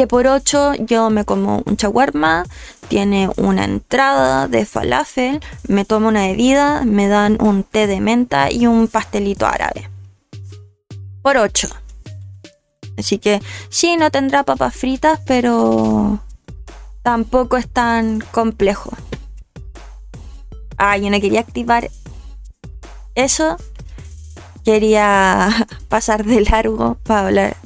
Que 0.00 0.06
por 0.06 0.26
8 0.26 0.76
yo 0.86 1.10
me 1.10 1.26
como 1.26 1.62
un 1.66 1.76
chaguarma, 1.76 2.46
tiene 2.88 3.28
una 3.36 3.66
entrada 3.66 4.48
de 4.48 4.64
falafel, 4.64 5.42
me 5.68 5.84
tomo 5.84 6.08
una 6.08 6.26
bebida, 6.26 6.86
me 6.86 7.06
dan 7.06 7.36
un 7.38 7.64
té 7.64 7.86
de 7.86 8.00
menta 8.00 8.50
y 8.50 8.66
un 8.66 8.88
pastelito 8.88 9.44
árabe. 9.44 9.90
Por 11.20 11.36
8. 11.36 11.68
Así 12.96 13.18
que 13.18 13.42
sí, 13.68 13.98
no 13.98 14.10
tendrá 14.10 14.42
papas 14.42 14.74
fritas, 14.74 15.20
pero 15.26 16.18
tampoco 17.02 17.58
es 17.58 17.68
tan 17.68 18.20
complejo. 18.20 18.92
Ah, 20.78 20.96
yo 20.96 21.10
no 21.10 21.20
quería 21.20 21.40
activar 21.40 21.90
eso. 23.14 23.58
Quería 24.64 25.50
pasar 25.90 26.24
de 26.24 26.40
largo 26.40 26.96
para 27.02 27.26
hablar. 27.26 27.56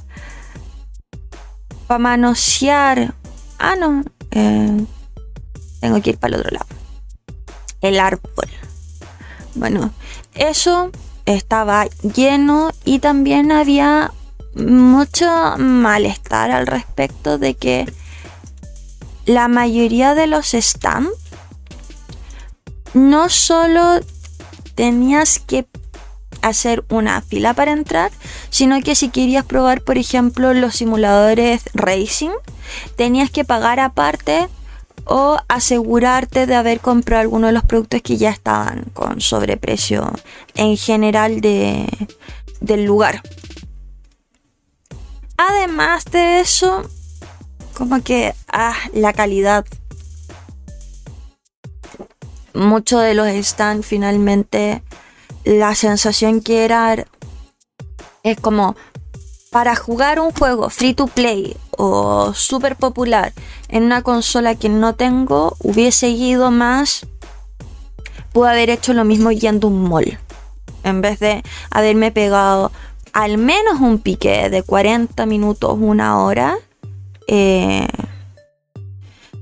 Para 1.87 1.99
manosear. 1.99 3.15
Ah, 3.59 3.77
no. 3.77 4.05
Eh, 4.31 4.87
tengo 5.81 6.01
que 6.03 6.11
ir 6.11 6.19
para 6.19 6.35
el 6.35 6.41
otro 6.41 6.53
lado. 6.53 6.67
El 7.81 8.01
árbol. 8.01 8.49
Bueno, 9.55 9.93
eso 10.35 10.91
estaba 11.27 11.87
lleno 12.03 12.71
y 12.85 12.99
también 12.99 13.53
había 13.53 14.13
mucho 14.55 15.27
malestar 15.59 16.51
al 16.51 16.67
respecto 16.67 17.39
de 17.39 17.55
que 17.55 17.93
la 19.27 19.49
mayoría 19.49 20.15
de 20.15 20.27
los 20.27 20.53
stands 20.53 21.11
no 22.93 23.29
solo 23.29 24.01
tenías 24.75 25.39
que 25.39 25.67
hacer 26.49 26.85
una 26.91 27.21
fila 27.21 27.55
para 27.55 27.73
entrar, 27.73 28.11
sino 28.51 28.81
que 28.81 28.95
si 28.95 29.09
querías 29.09 29.45
probar, 29.45 29.83
por 29.83 29.99
ejemplo, 29.99 30.55
los 30.55 30.77
simuladores 30.77 31.63
racing, 31.75 32.31
tenías 32.97 33.31
que 33.31 33.45
pagar 33.45 33.81
aparte 33.81 34.49
o 35.07 35.39
asegurarte 35.49 36.47
de 36.47 36.55
haber 36.55 36.81
comprado 36.81 37.23
alguno 37.23 37.49
de 37.49 37.53
los 37.53 37.65
productos 37.65 38.03
que 38.03 38.17
ya 38.17 38.31
estaban 38.31 38.85
con 38.93 39.21
sobreprecio 39.21 40.11
en 40.55 40.77
general 40.77 41.41
de, 41.41 41.87
del 42.61 42.85
lugar. 42.85 43.23
Además 45.37 46.05
de 46.07 46.41
eso, 46.41 46.89
como 47.75 48.03
que 48.03 48.35
ah, 48.53 48.77
la 48.93 49.13
calidad. 49.13 49.67
Muchos 52.55 53.03
de 53.03 53.15
los 53.15 53.27
stands 53.45 53.85
finalmente 53.85 54.83
la 55.45 55.75
sensación 55.75 56.41
que 56.41 56.65
era 56.65 57.07
es 58.23 58.41
como 58.41 58.77
para 59.51 59.77
jugar 59.77 60.19
un 60.19 60.33
juego 60.33 60.69
free 60.71 60.95
to 60.95 61.07
play 61.07 61.57
o 61.71 62.35
super 62.35 62.77
popular 62.77 63.33
en 63.69 63.85
una 63.85 64.03
consola 64.03 64.55
que 64.57 64.69
no 64.69 64.95
tengo, 64.95 65.57
hubiese 65.61 66.09
ido 66.09 66.51
más, 66.51 67.07
pude 68.33 68.51
haber 68.51 68.71
hecho 68.71 68.95
lo 68.95 69.05
mismo 69.05 69.31
yendo 69.31 69.69
un 69.69 69.89
mall. 69.89 70.19
En 70.83 71.01
vez 71.01 71.21
de 71.21 71.43
haberme 71.71 72.11
pegado 72.11 72.73
al 73.13 73.39
menos 73.39 73.81
un 73.81 74.01
pique 74.01 74.51
de 74.51 74.63
40 74.65 75.25
minutos, 75.27 75.77
una 75.81 76.19
hora, 76.19 76.57
eh, 77.29 77.87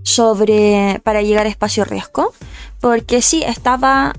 sobre 0.02 1.00
para 1.02 1.22
llegar 1.22 1.46
a 1.46 1.48
espacio 1.48 1.84
riesgo. 1.84 2.32
Porque 2.80 3.22
sí, 3.22 3.42
estaba 3.44 4.14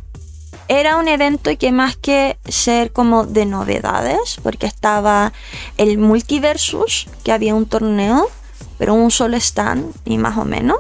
era 0.68 0.98
un 0.98 1.08
evento 1.08 1.52
que 1.58 1.72
más 1.72 1.96
que 1.98 2.38
ser 2.46 2.92
como 2.92 3.26
de 3.26 3.46
novedades, 3.46 4.38
porque 4.44 4.66
estaba 4.66 5.34
el 5.78 5.98
Multiversus, 5.98 7.08
que 7.24 7.32
había 7.32 7.56
un 7.56 7.66
torneo, 7.66 8.28
pero 8.78 8.94
un 8.94 9.12
solo 9.12 9.38
stand 9.38 9.94
y 10.06 10.18
más 10.18 10.38
o 10.38 10.46
menos. 10.46 10.78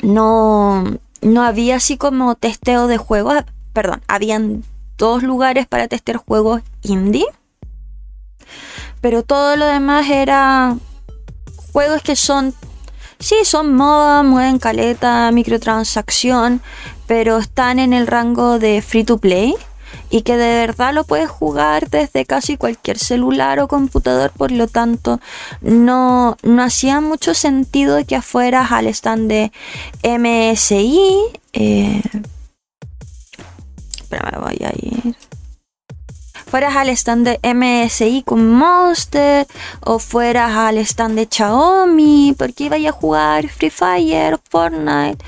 No, 0.00 0.84
no 1.22 1.42
había 1.42 1.76
así 1.76 1.96
como 1.96 2.34
testeo 2.34 2.86
de 2.86 2.98
juegos, 2.98 3.44
perdón, 3.72 4.02
habían 4.06 4.64
dos 4.98 5.22
lugares 5.22 5.66
para 5.66 5.88
testear 5.88 6.18
juegos 6.18 6.62
indie, 6.82 7.26
pero 9.00 9.22
todo 9.22 9.56
lo 9.56 9.66
demás 9.66 10.08
era 10.08 10.76
juegos 11.72 12.02
que 12.02 12.16
son 12.16 12.54
Sí, 13.24 13.36
son 13.44 13.74
moda, 13.74 14.22
mueven 14.22 14.58
caleta, 14.58 15.30
microtransacción, 15.32 16.60
pero 17.06 17.38
están 17.38 17.78
en 17.78 17.92
el 17.92 18.06
rango 18.06 18.58
de 18.58 18.82
free 18.82 19.04
to 19.04 19.18
play 19.18 19.54
y 20.10 20.22
que 20.22 20.36
de 20.36 20.66
verdad 20.66 20.94
lo 20.94 21.04
puedes 21.04 21.28
jugar 21.28 21.88
desde 21.90 22.24
casi 22.24 22.56
cualquier 22.56 22.98
celular 22.98 23.60
o 23.60 23.68
computador, 23.68 24.32
por 24.36 24.50
lo 24.50 24.66
tanto 24.66 25.20
no, 25.60 26.36
no 26.42 26.62
hacía 26.62 27.00
mucho 27.00 27.34
sentido 27.34 28.04
que 28.06 28.16
afueras 28.16 28.72
al 28.72 28.86
stand 28.88 29.28
de 29.28 29.52
MSI. 30.02 31.00
Eh, 31.52 32.02
espérame, 34.00 34.40
voy 34.40 34.58
a 34.64 34.72
ir 34.74 35.16
fueras 36.54 36.76
al 36.76 36.88
stand 36.90 37.26
de 37.26 37.54
MSI 37.54 38.22
con 38.22 38.48
Monster 38.52 39.44
o 39.80 39.98
fueras 39.98 40.52
al 40.52 40.78
stand 40.78 41.16
de 41.16 41.28
Xiaomi 41.28 42.36
porque 42.38 42.64
iba 42.64 42.76
a 42.76 42.92
jugar 42.92 43.48
Free 43.48 43.70
Fire, 43.70 44.38
Fortnite 44.48 45.18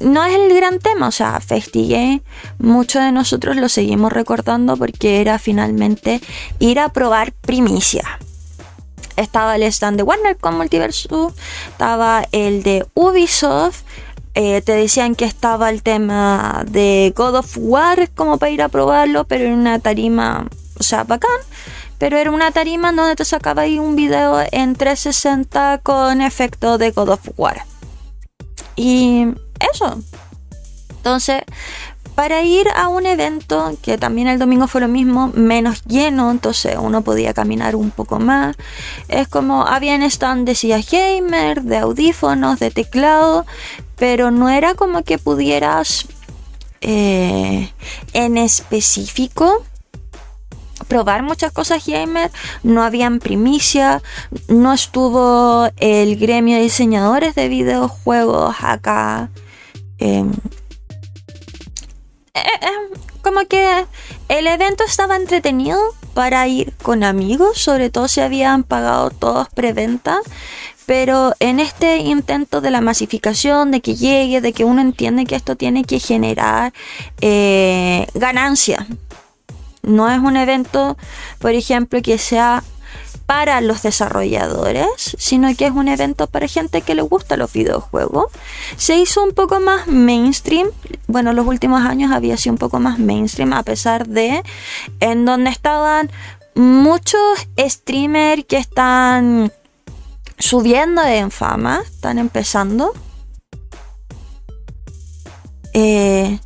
no 0.00 0.24
es 0.24 0.34
el 0.34 0.54
gran 0.54 0.78
tema, 0.78 1.08
o 1.08 1.10
sea, 1.10 1.40
Festigué, 1.40 2.22
muchos 2.58 3.02
de 3.02 3.12
nosotros 3.12 3.56
lo 3.56 3.68
seguimos 3.68 4.12
recordando 4.12 4.76
porque 4.76 5.20
era 5.20 5.38
finalmente 5.38 6.20
ir 6.58 6.78
a 6.78 6.90
probar 6.90 7.32
primicia. 7.32 8.04
Estaba 9.16 9.56
el 9.56 9.64
stand 9.64 9.96
de 9.96 10.02
Warner 10.02 10.36
con 10.36 10.56
Multiverso, 10.56 11.34
estaba 11.68 12.24
el 12.32 12.62
de 12.62 12.86
Ubisoft, 12.94 13.82
eh, 14.34 14.62
te 14.62 14.72
decían 14.72 15.16
que 15.16 15.24
estaba 15.24 15.70
el 15.70 15.82
tema 15.82 16.64
de 16.68 17.12
God 17.16 17.36
of 17.36 17.56
War 17.58 18.08
como 18.14 18.38
para 18.38 18.52
ir 18.52 18.62
a 18.62 18.68
probarlo, 18.68 19.24
pero 19.24 19.46
en 19.46 19.52
una 19.52 19.80
tarima, 19.80 20.46
o 20.78 20.82
sea, 20.82 21.04
bacán. 21.04 21.30
Pero 21.98 22.16
era 22.16 22.30
una 22.30 22.50
tarima 22.50 22.92
donde 22.92 23.16
te 23.16 23.26
sacaba 23.26 23.62
ahí 23.62 23.78
un 23.78 23.96
video 23.96 24.40
en 24.52 24.74
360 24.74 25.80
con 25.82 26.22
efecto 26.22 26.78
de 26.78 26.92
God 26.92 27.10
of 27.10 27.28
War. 27.36 27.64
Y 28.76 29.26
eso. 29.72 29.98
Entonces, 30.90 31.42
para 32.14 32.42
ir 32.42 32.68
a 32.74 32.88
un 32.88 33.06
evento, 33.06 33.76
que 33.82 33.96
también 33.96 34.28
el 34.28 34.38
domingo 34.38 34.68
fue 34.68 34.82
lo 34.82 34.88
mismo, 34.88 35.32
menos 35.34 35.82
lleno, 35.84 36.30
entonces 36.30 36.76
uno 36.78 37.02
podía 37.02 37.32
caminar 37.32 37.76
un 37.76 37.90
poco 37.90 38.18
más. 38.18 38.56
Es 39.08 39.28
como, 39.28 39.66
habían 39.66 40.02
stand 40.02 40.46
decía 40.46 40.80
gamer, 40.80 41.62
de 41.62 41.78
audífonos, 41.78 42.58
de 42.58 42.70
teclado, 42.70 43.46
pero 43.96 44.30
no 44.30 44.50
era 44.50 44.74
como 44.74 45.02
que 45.02 45.18
pudieras 45.18 46.06
eh, 46.82 47.72
en 48.12 48.36
específico 48.36 49.64
probar 50.90 51.22
muchas 51.22 51.52
cosas 51.52 51.86
gamer, 51.86 52.32
no 52.64 52.82
habían 52.82 53.20
primicia, 53.20 54.02
no 54.48 54.72
estuvo 54.72 55.70
el 55.76 56.16
gremio 56.16 56.56
de 56.56 56.62
diseñadores 56.62 57.36
de 57.36 57.48
videojuegos 57.48 58.56
acá. 58.60 59.30
Em, 59.98 60.32
eh, 62.34 62.40
eh, 62.40 62.98
como 63.22 63.46
que 63.46 63.86
el 64.28 64.46
evento 64.48 64.82
estaba 64.82 65.14
entretenido 65.14 65.78
para 66.12 66.48
ir 66.48 66.74
con 66.82 67.04
amigos, 67.04 67.58
sobre 67.58 67.88
todo 67.90 68.08
si 68.08 68.20
habían 68.20 68.64
pagado 68.64 69.10
todos 69.10 69.48
preventa, 69.50 70.18
pero 70.86 71.34
en 71.38 71.60
este 71.60 71.98
intento 71.98 72.60
de 72.60 72.72
la 72.72 72.80
masificación, 72.80 73.70
de 73.70 73.80
que 73.80 73.94
llegue, 73.94 74.40
de 74.40 74.52
que 74.52 74.64
uno 74.64 74.80
entiende 74.80 75.24
que 75.24 75.36
esto 75.36 75.54
tiene 75.54 75.84
que 75.84 76.00
generar 76.00 76.72
eh, 77.20 78.08
ganancia. 78.14 78.88
No 79.82 80.10
es 80.10 80.18
un 80.18 80.36
evento, 80.36 80.96
por 81.38 81.52
ejemplo, 81.52 82.00
que 82.02 82.18
sea 82.18 82.62
para 83.30 83.60
los 83.60 83.82
desarrolladores, 83.82 85.14
sino 85.16 85.54
que 85.54 85.66
es 85.66 85.70
un 85.70 85.86
evento 85.86 86.26
para 86.26 86.48
gente 86.48 86.82
que 86.82 86.96
le 86.96 87.02
gusta 87.02 87.36
los 87.36 87.52
videojuegos. 87.52 88.24
Se 88.76 88.96
hizo 88.96 89.22
un 89.22 89.34
poco 89.34 89.60
más 89.60 89.86
mainstream, 89.86 90.68
bueno, 91.06 91.32
los 91.32 91.46
últimos 91.46 91.82
años 91.82 92.10
había 92.10 92.36
sido 92.36 92.54
un 92.54 92.58
poco 92.58 92.80
más 92.80 92.98
mainstream, 92.98 93.52
a 93.52 93.62
pesar 93.62 94.08
de 94.08 94.42
en 94.98 95.24
donde 95.24 95.50
estaban 95.50 96.10
muchos 96.56 97.20
streamers 97.56 98.44
que 98.46 98.56
están 98.56 99.52
subiendo 100.36 101.00
en 101.04 101.30
fama, 101.30 101.82
están 101.84 102.18
empezando. 102.18 102.92
Eh, 105.72 106.40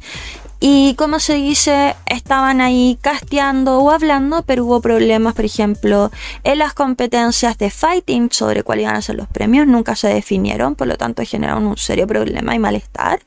Y 0.61 0.95
como 0.95 1.21
se 1.21 1.35
dice, 1.35 1.95
estaban 2.07 2.61
ahí 2.61 2.99
casteando 3.01 3.79
o 3.81 3.91
hablando, 3.91 4.43
pero 4.43 4.65
hubo 4.65 4.81
problemas, 4.81 5.35
por 5.35 5.45
ejemplo, 5.45 6.11
en 6.43 6.59
las 6.59 6.73
competencias 6.73 7.59
de 7.59 7.71
fighting 7.71 8.31
sobre 8.31 8.63
cuáles 8.63 8.85
iban 8.85 8.97
a 8.97 9.03
ser 9.03 9.17
los 9.17 9.29
premios, 9.29 9.67
nunca 9.67 9.95
se 9.95 10.09
definieron, 10.09 10.75
por 10.75 10.87
lo 10.87 10.97
tanto 10.97 11.23
generaron 11.25 11.67
un 11.67 11.77
serio 11.77 12.07
problema 12.07 12.55
y 12.55 12.59
malestar. 12.59 13.21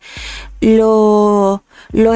los 0.60 1.62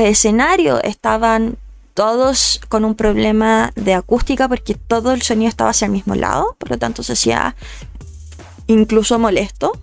escenarios 0.01 0.81
estaban 0.83 1.57
todos 1.93 2.61
con 2.69 2.85
un 2.85 2.95
problema 2.95 3.71
de 3.75 3.93
acústica 3.93 4.47
porque 4.47 4.75
todo 4.75 5.11
el 5.11 5.21
sonido 5.21 5.49
estaba 5.49 5.69
hacia 5.71 5.85
el 5.85 5.91
mismo 5.91 6.15
lado, 6.15 6.55
por 6.57 6.71
lo 6.71 6.77
tanto 6.77 7.03
se 7.03 7.13
hacía 7.13 7.55
incluso 8.67 9.19
molesto. 9.19 9.73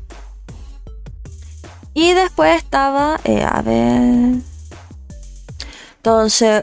Y 1.94 2.12
después 2.12 2.56
estaba, 2.56 3.18
eh, 3.24 3.42
a 3.42 3.60
ver, 3.62 4.40
entonces, 5.98 6.62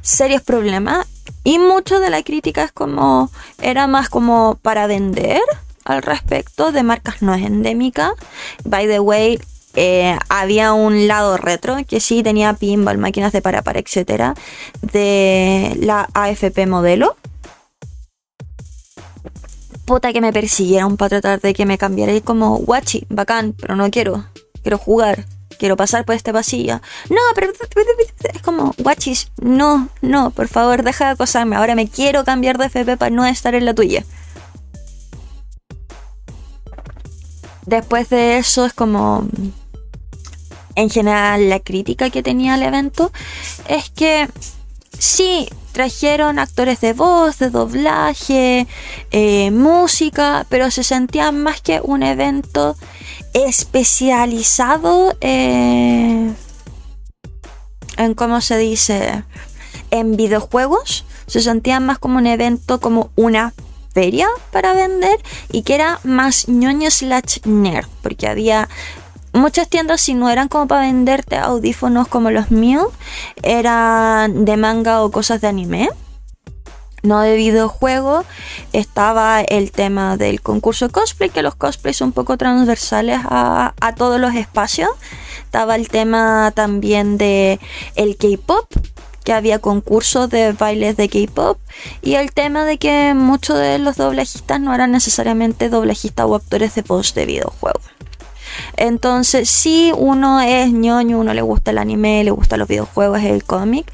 serios 0.00 0.42
problemas. 0.42 1.06
Y 1.42 1.58
mucho 1.58 2.00
de 2.00 2.10
la 2.10 2.22
crítica 2.22 2.64
es 2.64 2.72
como, 2.72 3.30
era 3.60 3.86
más 3.86 4.08
como 4.08 4.58
para 4.62 4.86
vender 4.86 5.40
al 5.84 6.02
respecto 6.02 6.70
de 6.72 6.82
marcas 6.82 7.22
no 7.22 7.34
endémicas. 7.34 8.12
By 8.64 8.86
the 8.86 9.00
way, 9.00 9.40
eh, 9.74 10.16
había 10.28 10.72
un 10.72 11.08
lado 11.08 11.36
retro 11.36 11.76
que 11.88 12.00
sí 12.00 12.22
tenía 12.22 12.54
pinball, 12.54 12.98
máquinas 12.98 13.32
de 13.32 13.40
para 13.40 13.62
para, 13.62 13.80
etcétera, 13.80 14.34
de 14.82 15.76
la 15.80 16.08
AFP 16.14 16.66
modelo. 16.66 17.16
Puta 19.86 20.12
que 20.12 20.20
me 20.20 20.32
persiguieron 20.32 20.96
para 20.96 21.20
tratar 21.20 21.40
de 21.40 21.54
que 21.54 21.66
me 21.66 21.78
cambiara 21.78 22.12
y 22.12 22.20
como 22.20 22.58
guachi, 22.58 23.06
bacán, 23.08 23.54
pero 23.58 23.74
no 23.74 23.90
quiero, 23.90 24.24
quiero 24.62 24.78
jugar 24.78 25.24
quiero 25.60 25.76
pasar 25.76 26.04
por 26.04 26.16
este 26.16 26.32
pasillo. 26.32 26.80
No, 27.10 27.20
pero 27.34 27.52
es 28.32 28.42
como, 28.42 28.74
guachis, 28.78 29.30
no, 29.40 29.90
no, 30.00 30.30
por 30.30 30.48
favor, 30.48 30.82
deja 30.82 31.04
de 31.04 31.10
acosarme. 31.12 31.54
Ahora 31.54 31.74
me 31.74 31.86
quiero 31.86 32.24
cambiar 32.24 32.56
de 32.58 32.66
FP 32.66 32.96
para 32.96 33.10
no 33.10 33.26
estar 33.26 33.54
en 33.54 33.66
la 33.66 33.74
tuya. 33.74 34.04
Después 37.66 38.08
de 38.08 38.38
eso 38.38 38.64
es 38.64 38.72
como, 38.72 39.28
en 40.74 40.88
general, 40.88 41.50
la 41.50 41.60
crítica 41.60 42.08
que 42.08 42.22
tenía 42.22 42.54
el 42.54 42.62
evento 42.62 43.12
es 43.68 43.90
que 43.90 44.28
sí, 44.98 45.46
trajeron 45.72 46.38
actores 46.38 46.80
de 46.80 46.94
voz, 46.94 47.38
de 47.38 47.50
doblaje, 47.50 48.66
eh, 49.10 49.50
música, 49.50 50.46
pero 50.48 50.70
se 50.70 50.82
sentía 50.82 51.30
más 51.32 51.60
que 51.60 51.80
un 51.82 52.02
evento 52.02 52.76
especializado 53.32 55.16
en, 55.20 56.36
¿cómo 58.16 58.40
se 58.40 58.58
dice? 58.58 59.24
En 59.90 60.16
videojuegos. 60.16 61.04
Se 61.26 61.40
sentía 61.40 61.78
más 61.80 61.98
como 61.98 62.18
un 62.18 62.26
evento, 62.26 62.80
como 62.80 63.10
una 63.14 63.54
feria 63.94 64.28
para 64.50 64.72
vender 64.72 65.18
y 65.50 65.62
que 65.62 65.74
era 65.74 66.00
más 66.04 66.48
ñoño 66.48 66.90
slash 66.90 67.38
nerd, 67.44 67.86
porque 68.02 68.28
había 68.28 68.68
muchas 69.32 69.68
tiendas 69.68 70.00
si 70.00 70.14
no 70.14 70.28
eran 70.28 70.48
como 70.48 70.66
para 70.66 70.82
venderte 70.82 71.36
audífonos 71.36 72.08
como 72.08 72.30
los 72.30 72.50
míos, 72.50 72.88
eran 73.42 74.44
de 74.44 74.56
manga 74.56 75.02
o 75.02 75.10
cosas 75.10 75.40
de 75.40 75.48
anime 75.48 75.88
no 77.02 77.20
de 77.20 77.36
videojuego, 77.36 78.24
estaba 78.72 79.40
el 79.40 79.72
tema 79.72 80.16
del 80.16 80.40
concurso 80.40 80.88
cosplay, 80.90 81.30
que 81.30 81.42
los 81.42 81.54
cosplays 81.54 81.96
son 81.96 82.08
un 82.08 82.12
poco 82.12 82.36
transversales 82.36 83.20
a, 83.24 83.72
todos 83.96 84.20
los 84.20 84.34
espacios. 84.34 84.90
Estaba 85.42 85.76
el 85.76 85.88
tema 85.88 86.52
también 86.54 87.18
de 87.18 87.58
el 87.96 88.16
K-pop, 88.16 88.66
que 89.24 89.32
había 89.32 89.58
concursos 89.58 90.30
de 90.30 90.52
bailes 90.52 90.96
de 90.96 91.08
K-pop. 91.08 91.58
Y 92.02 92.14
el 92.14 92.32
tema 92.32 92.64
de 92.64 92.78
que 92.78 93.14
muchos 93.14 93.58
de 93.58 93.78
los 93.78 93.96
doblajistas 93.96 94.60
no 94.60 94.74
eran 94.74 94.92
necesariamente 94.92 95.68
doblajistas 95.68 96.26
o 96.26 96.34
actores 96.34 96.74
de 96.74 96.82
voz 96.82 97.14
de 97.14 97.26
videojuegos. 97.26 97.99
Entonces, 98.76 99.48
si 99.50 99.92
uno 99.96 100.40
es 100.40 100.72
ñoño, 100.72 101.18
uno 101.18 101.34
le 101.34 101.42
gusta 101.42 101.70
el 101.70 101.78
anime, 101.78 102.24
le 102.24 102.30
gusta 102.30 102.56
los 102.56 102.68
videojuegos, 102.68 103.22
el 103.22 103.44
cómic, 103.44 103.90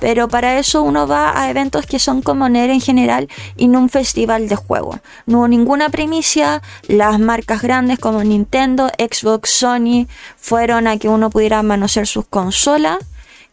pero 0.00 0.28
para 0.28 0.58
eso 0.58 0.82
uno 0.82 1.06
va 1.06 1.40
a 1.40 1.50
eventos 1.50 1.86
que 1.86 1.98
son 1.98 2.22
como 2.22 2.48
NER 2.48 2.70
en 2.70 2.80
general 2.80 3.28
y 3.56 3.68
no 3.68 3.78
un 3.80 3.88
festival 3.88 4.48
de 4.48 4.56
juego. 4.56 4.98
No 5.26 5.38
hubo 5.38 5.48
ninguna 5.48 5.88
primicia, 5.88 6.62
las 6.88 7.18
marcas 7.18 7.62
grandes 7.62 7.98
como 7.98 8.22
Nintendo, 8.22 8.88
Xbox, 8.98 9.50
Sony 9.50 10.06
fueron 10.36 10.86
a 10.86 10.98
que 10.98 11.08
uno 11.08 11.30
pudiera 11.30 11.62
manosear 11.62 12.06
sus 12.06 12.26
consolas. 12.26 12.98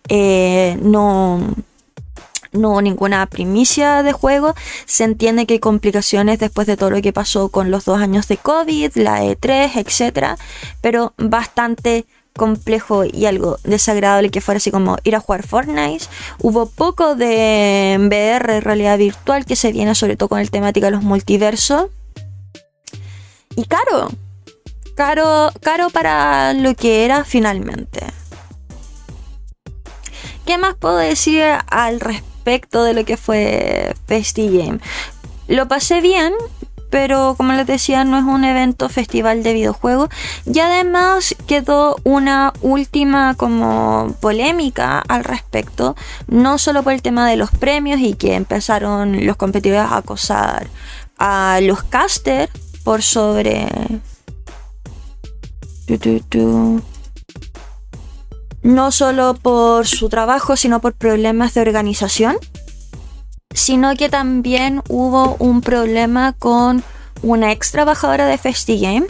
Eh, 0.09 0.77
no, 0.81 1.39
no 2.53 2.71
hubo 2.71 2.81
ninguna 2.81 3.25
primicia 3.25 4.03
de 4.03 4.13
juego. 4.13 4.55
Se 4.85 5.03
entiende 5.03 5.45
que 5.45 5.55
hay 5.55 5.59
complicaciones 5.59 6.39
después 6.39 6.67
de 6.67 6.77
todo 6.77 6.89
lo 6.91 7.01
que 7.01 7.13
pasó 7.13 7.49
con 7.49 7.71
los 7.71 7.85
dos 7.85 7.99
años 7.99 8.27
de 8.27 8.37
COVID, 8.37 8.91
la 8.95 9.23
E3, 9.23 9.75
etc. 9.75 10.39
Pero 10.81 11.13
bastante 11.17 12.05
complejo 12.35 13.03
y 13.05 13.25
algo 13.25 13.57
desagradable 13.63 14.31
que 14.31 14.41
fuera 14.41 14.57
así 14.57 14.71
como 14.71 14.97
ir 15.03 15.15
a 15.15 15.19
jugar 15.19 15.45
Fortnite. 15.45 16.05
Hubo 16.39 16.67
poco 16.67 17.15
de 17.15 17.97
VR, 17.99 18.61
realidad 18.61 18.97
virtual, 18.97 19.45
que 19.45 19.55
se 19.55 19.71
viene 19.71 19.95
sobre 19.95 20.15
todo 20.15 20.29
con 20.29 20.39
el 20.39 20.51
temática 20.51 20.87
de 20.87 20.91
los 20.91 21.03
multiversos. 21.03 21.87
Y 23.55 23.65
caro. 23.65 24.09
Caro, 24.95 25.51
caro 25.61 25.89
para 25.89 26.53
lo 26.53 26.75
que 26.75 27.05
era 27.05 27.23
finalmente. 27.23 28.05
¿Qué 30.45 30.57
más 30.57 30.75
puedo 30.75 30.97
decir 30.97 31.43
al 31.67 31.99
respecto 31.99 32.32
de 32.43 32.93
lo 32.93 33.05
que 33.05 33.17
fue 33.17 33.95
Game? 34.07 34.79
Lo 35.47 35.67
pasé 35.67 36.01
bien, 36.01 36.33
pero 36.93 37.33
como 37.35 37.53
les 37.53 37.65
decía 37.65 38.03
no 38.03 38.19
es 38.19 38.23
un 38.23 38.43
evento 38.43 38.87
festival 38.87 39.41
de 39.41 39.53
videojuegos 39.53 40.09
y 40.45 40.59
además 40.59 41.35
quedó 41.47 41.95
una 42.03 42.53
última 42.61 43.33
como 43.33 44.15
polémica 44.21 44.99
al 45.07 45.23
respecto 45.23 45.95
no 46.27 46.59
solo 46.59 46.83
por 46.83 46.93
el 46.93 47.01
tema 47.01 47.27
de 47.27 47.35
los 47.35 47.49
premios 47.49 47.99
y 47.99 48.13
que 48.13 48.35
empezaron 48.35 49.25
los 49.25 49.37
competidores 49.37 49.91
a 49.91 49.97
acosar 49.97 50.67
a 51.17 51.59
los 51.63 51.81
casters 51.81 52.51
por 52.83 53.01
sobre 53.01 53.67
no 58.63 58.91
solo 58.91 59.35
por 59.35 59.87
su 59.87 60.09
trabajo 60.09 60.55
sino 60.55 60.79
por 60.81 60.93
problemas 60.93 61.53
de 61.53 61.61
organización 61.61 62.37
sino 63.53 63.95
que 63.95 64.09
también 64.09 64.81
hubo 64.89 65.35
un 65.37 65.61
problema 65.61 66.33
con 66.33 66.83
una 67.21 67.51
ex 67.51 67.71
trabajadora 67.71 68.25
de 68.25 68.37
FestiGame 68.37 69.05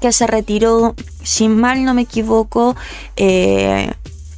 que 0.00 0.12
se 0.12 0.26
retiró, 0.26 0.94
si 1.22 1.48
mal 1.48 1.84
no 1.84 1.94
me 1.94 2.02
equivoco, 2.02 2.76
eh, 3.16 3.92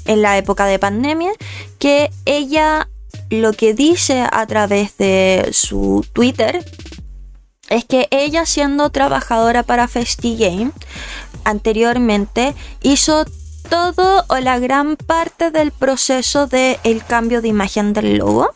en 0.05 0.23
la 0.23 0.37
época 0.37 0.67
de 0.67 0.79
pandemia, 0.79 1.33
que 1.79 2.11
ella 2.25 2.89
lo 3.31 3.53
que 3.53 3.75
dice 3.75 4.27
a 4.31 4.47
través 4.47 4.97
de 4.97 5.51
su 5.53 6.05
Twitter 6.13 6.65
es 7.69 7.85
que 7.85 8.09
ella 8.11 8.45
siendo 8.45 8.91
trabajadora 8.91 9.63
para 9.63 9.89
FestiGame 9.89 10.73
anteriormente 11.45 12.55
hizo 12.83 13.25
todo 13.73 14.27
o 14.29 14.37
la 14.37 14.59
gran 14.59 14.97
parte 14.97 15.51
del 15.51 15.73
proceso 15.73 16.47
del 16.47 16.77
el 16.85 17.03
cambio 17.03 17.41
de 17.41 17.49
imagen 17.49 17.95
del 17.95 18.19
logo. 18.19 18.51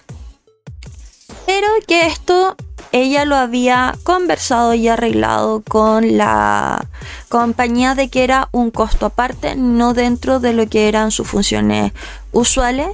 Pero 1.46 1.66
que 1.86 2.06
esto 2.06 2.54
ella 2.92 3.24
lo 3.24 3.36
había 3.36 3.96
conversado 4.02 4.74
y 4.74 4.88
arreglado 4.88 5.62
con 5.66 6.18
la 6.18 6.86
compañía 7.30 7.94
de 7.94 8.10
que 8.10 8.24
era 8.24 8.50
un 8.52 8.70
costo 8.70 9.06
aparte, 9.06 9.56
no 9.56 9.94
dentro 9.94 10.38
de 10.38 10.52
lo 10.52 10.66
que 10.68 10.86
eran 10.86 11.10
sus 11.10 11.26
funciones 11.26 11.94
usuales 12.32 12.88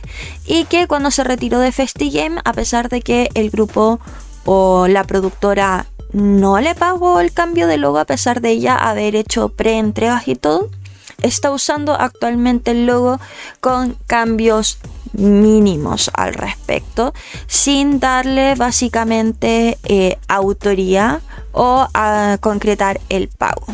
y 0.46 0.66
que 0.66 0.86
cuando 0.86 1.10
se 1.10 1.24
retiró 1.24 1.58
de 1.58 1.72
FestiGame, 1.72 2.40
a 2.44 2.52
pesar 2.52 2.88
de 2.88 3.02
que 3.02 3.30
el 3.34 3.50
grupo 3.50 3.98
o 4.44 4.86
la 4.86 5.02
productora 5.02 5.86
no 6.12 6.60
le 6.60 6.76
pagó 6.76 7.18
el 7.18 7.32
cambio 7.32 7.66
de 7.66 7.78
logo 7.78 7.98
a 7.98 8.04
pesar 8.04 8.40
de 8.40 8.50
ella 8.50 8.76
haber 8.76 9.16
hecho 9.16 9.48
pre-entregas 9.48 10.28
y 10.28 10.36
todo, 10.36 10.70
está 11.22 11.50
usando 11.50 11.94
actualmente 11.94 12.72
el 12.72 12.86
logo 12.86 13.18
con 13.60 13.96
cambios 14.06 14.78
mínimos 15.12 16.10
al 16.14 16.34
respecto 16.34 17.12
sin 17.46 18.00
darle 18.00 18.54
básicamente 18.54 19.78
eh, 19.84 20.18
autoría 20.28 21.20
o 21.52 21.86
a 21.92 22.38
concretar 22.40 23.00
el 23.08 23.28
pago. 23.28 23.66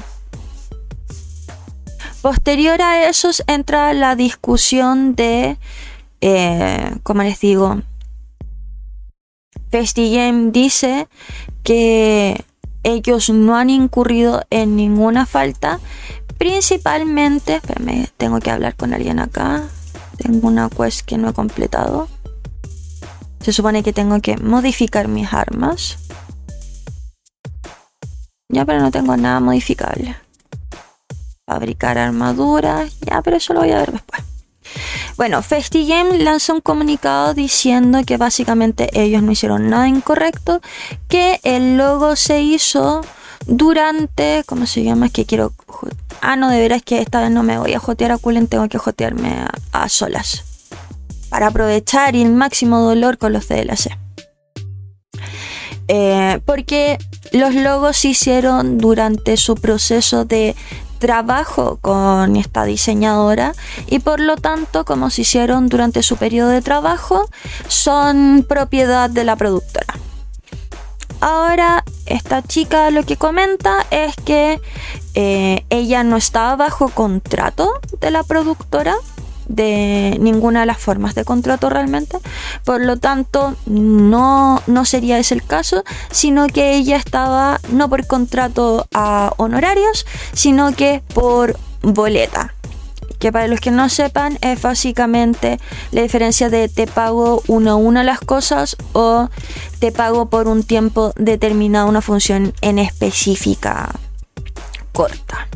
Posterior 2.23 2.83
a 2.83 3.09
eso 3.09 3.31
entra 3.47 3.93
la 3.93 4.17
discusión 4.17 5.15
de, 5.15 5.57
eh, 6.21 6.97
como 7.05 7.23
les 7.23 7.39
digo, 7.39 7.81
FestiGame 9.71 10.51
dice 10.51 11.09
que 11.63 12.45
ellos 12.83 13.31
no 13.31 13.57
han 13.57 13.71
incurrido 13.71 14.43
en 14.51 14.77
ninguna 14.77 15.27
falta, 15.27 15.79
principalmente, 16.39 17.57
espérame, 17.57 18.09
tengo 18.17 18.41
que 18.41 18.51
hablar 18.51 18.77
con 18.77 18.95
alguien 18.95 19.19
acá. 19.19 19.69
Tengo 20.17 20.49
una 20.49 20.69
quest 20.69 21.03
que 21.03 21.19
no 21.19 21.29
he 21.29 21.33
completado. 21.33 22.09
Se 23.41 23.53
supone 23.53 23.83
que 23.83 23.93
tengo 23.93 24.21
que 24.21 24.37
modificar 24.37 25.09
mis 25.09 25.33
armas. 25.33 25.99
Ya, 28.49 28.65
pero 28.65 28.81
no 28.81 28.91
tengo 28.91 29.17
nada 29.17 29.41
modificable. 29.41 30.17
Fabricar 31.47 31.99
armaduras. 31.99 32.99
Ya, 33.01 33.23
pero 33.23 33.37
eso 33.37 33.53
lo 33.53 33.61
voy 33.61 33.71
a 33.71 33.79
ver 33.79 33.93
después. 33.93 34.23
Bueno, 35.17 35.43
FestiGame 35.43 36.19
lanzó 36.19 36.55
un 36.55 36.61
comunicado 36.61 37.35
diciendo 37.35 38.01
que 38.07 38.17
básicamente 38.17 38.89
ellos 38.93 39.23
no 39.23 39.33
hicieron 39.33 39.69
nada 39.69 39.89
incorrecto, 39.89 40.61
que 41.09 41.41
el 41.43 41.77
logo 41.77 42.17
se 42.17 42.41
hizo 42.41 43.01
durante, 43.47 44.45
¿cómo 44.47 44.67
se 44.67 44.85
llama? 44.85 45.07
Es 45.07 45.13
que 45.13 45.27
quiero... 45.27 45.53
Ah, 46.21 46.37
no, 46.37 46.51
de 46.51 46.59
veras 46.61 46.83
que 46.83 47.01
esta 47.01 47.21
vez 47.21 47.31
no 47.31 47.43
me 47.43 47.59
voy 47.59 47.75
a 47.75 47.79
jotear 47.79 48.13
a 48.13 48.19
Cullen, 48.19 48.47
tengo 48.47 48.69
que 48.69 48.79
jotearme 48.79 49.45
a, 49.73 49.89
solas. 49.89 50.45
Para 51.29 51.49
aprovechar 51.49 52.17
el 52.17 52.31
máximo 52.31 52.81
dolor 52.81 53.19
con 53.19 53.33
los 53.33 53.49
DLC. 53.49 53.97
Eh, 55.89 56.41
porque 56.45 56.99
los 57.33 57.55
logos 57.55 57.97
se 57.97 58.09
hicieron 58.09 58.79
durante 58.79 59.37
su 59.37 59.55
proceso 59.55 60.25
de 60.25 60.55
trabajo 60.99 61.79
con 61.81 62.37
esta 62.37 62.65
diseñadora 62.65 63.55
y 63.87 64.01
por 64.01 64.21
lo 64.21 64.37
tanto 64.37 64.85
como 64.85 65.11
se 65.11 65.23
hicieron 65.23 65.69
durante 65.69 66.03
su 66.03 66.17
periodo 66.17 66.51
de 66.51 66.61
trabajo 66.61 67.29
son 67.69 68.45
propiedad 68.47 69.09
de 69.09 69.25
la 69.25 69.37
productora. 69.37 69.95
Ahora 71.21 71.85
esta 72.07 72.43
chica 72.43 72.91
lo 72.91 73.05
que 73.05 73.17
comenta 73.17 73.87
es 73.91 74.15
que 74.17 74.61
eh, 75.15 75.65
ella 75.71 76.05
no 76.05 76.17
estaba 76.17 76.57
bajo 76.57 76.89
contrato 76.89 77.81
de 78.01 78.11
la 78.11 78.23
productora 78.23 78.95
de 79.49 80.17
ninguna 80.21 80.61
de 80.61 80.67
las 80.67 80.79
formas 80.79 81.15
de 81.15 81.25
contrato 81.25 81.71
realmente. 81.71 82.19
Por 82.65 82.83
lo 82.83 82.99
tanto, 82.99 83.57
no, 83.67 84.63
no 84.67 84.85
sería 84.85 85.19
ese 85.19 85.35
el 85.35 85.45
caso, 85.45 85.85
sino 86.11 86.47
que 86.47 86.77
ella 86.77 86.97
estaba 86.97 87.61
no 87.71 87.89
por 87.89 88.07
contrato 88.07 88.87
a 88.95 89.33
honorarios, 89.39 90.07
sino 90.33 90.73
que 90.73 91.03
por 91.15 91.59
boleta. 91.83 92.55
Que 93.19 93.33
para 93.33 93.49
los 93.49 93.61
que 93.61 93.71
no 93.71 93.89
sepan 93.89 94.39
es 94.41 94.63
básicamente 94.63 95.59
la 95.91 96.03
diferencia 96.03 96.51
de 96.51 96.69
te 96.69 96.87
pago 96.87 97.43
uno 97.47 97.73
a 97.73 97.77
uno 97.77 98.03
las 98.03 98.21
cosas 98.21 98.77
o 98.93 99.29
te 99.81 99.93
pago 99.93 100.31
por 100.31 100.47
un 100.49 100.63
tiempo 100.63 101.13
determinado 101.17 101.89
una 101.89 102.01
función 102.01 102.55
en 102.61 102.79
específica 102.79 103.91
corta. 104.93 105.49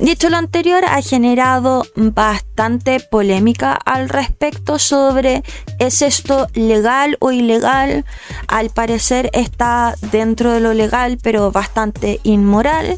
Dicho 0.00 0.30
lo 0.30 0.38
anterior, 0.38 0.82
ha 0.86 1.02
generado 1.02 1.84
bastante 1.94 3.00
polémica 3.00 3.74
al 3.74 4.08
respecto 4.08 4.78
sobre 4.78 5.42
¿es 5.78 6.00
esto 6.00 6.46
legal 6.54 7.18
o 7.20 7.32
ilegal? 7.32 8.06
Al 8.48 8.70
parecer 8.70 9.28
está 9.34 9.94
dentro 10.10 10.52
de 10.52 10.60
lo 10.60 10.72
legal, 10.72 11.18
pero 11.22 11.52
bastante 11.52 12.18
inmoral. 12.22 12.96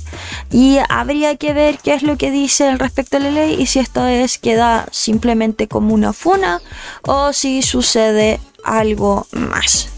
Y 0.53 0.79
habría 0.89 1.35
que 1.37 1.53
ver 1.53 1.79
qué 1.79 1.95
es 1.95 2.05
lo 2.05 2.17
que 2.17 2.31
dice 2.31 2.69
al 2.69 2.79
respecto 2.79 3.19
de 3.19 3.25
la 3.25 3.31
ley 3.33 3.57
y 3.61 3.67
si 3.67 3.81
esto 3.81 4.07
es 4.07 4.39
queda 4.39 4.87
simplemente 4.93 5.67
como 5.67 5.95
una 5.95 6.13
funa 6.13 6.61
o 7.03 7.33
si 7.33 7.63
sucede 7.63 8.39
algo 8.63 9.27
más. 9.33 9.92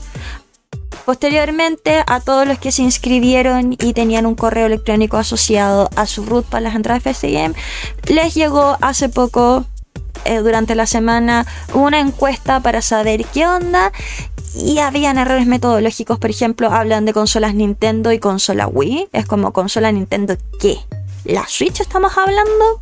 Posteriormente, 1.05 2.03
a 2.07 2.21
todos 2.21 2.47
los 2.47 2.59
que 2.59 2.73
se 2.73 2.83
inscribieron 2.83 3.75
y 3.75 3.93
tenían 3.93 4.25
un 4.25 4.35
correo 4.35 4.67
electrónico 4.67 5.19
asociado 5.19 5.91
a 5.97 6.07
su 6.07 6.25
root 6.25 6.47
para 6.47 6.63
las 6.63 6.75
entradas 6.75 7.05
de 7.05 7.55
les 8.09 8.35
llegó 8.35 8.79
hace 8.81 9.09
poco, 9.09 9.67
eh, 10.25 10.39
durante 10.39 10.75
la 10.75 10.87
semana, 10.87 11.47
una 11.75 12.01
encuesta 12.01 12.61
para 12.61 12.81
saber 12.81 13.27
qué 13.27 13.47
onda. 13.47 13.93
Y 14.55 14.79
habían 14.79 15.19
errores 15.19 15.47
metodológicos, 15.47 16.19
por 16.19 16.31
ejemplo, 16.31 16.73
hablan 16.73 17.05
de 17.05 17.13
consolas 17.13 17.55
Nintendo 17.55 18.13
y 18.13 18.19
consola 18.19 18.69
Wii. 18.69 19.09
Es 19.13 19.27
como 19.27 19.53
consola 19.53 19.91
Nintendo, 19.93 20.37
¿qué? 20.61 20.79
¿La 21.25 21.47
Switch 21.49 21.81
estamos 21.81 22.17
hablando? 22.17 22.81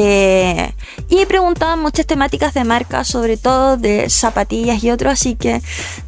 Eh, 0.00 0.74
y 1.08 1.26
preguntaban 1.26 1.80
muchas 1.80 2.06
temáticas 2.06 2.54
de 2.54 2.62
marca, 2.62 3.02
sobre 3.02 3.36
todo 3.36 3.76
de 3.76 4.08
zapatillas 4.08 4.84
y 4.84 4.92
otros, 4.92 5.14
así 5.14 5.34
que 5.34 5.60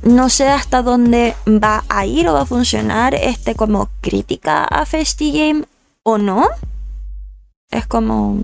no 0.04 0.28
sé 0.28 0.46
hasta 0.46 0.80
dónde 0.82 1.34
va 1.44 1.82
a 1.88 2.06
ir 2.06 2.28
o 2.28 2.34
va 2.34 2.42
a 2.42 2.46
funcionar 2.46 3.16
este 3.16 3.56
como 3.56 3.88
crítica 4.00 4.62
a 4.62 4.86
FestiGame 4.86 5.64
o 6.04 6.18
no. 6.18 6.48
Es 7.72 7.84
como 7.88 8.38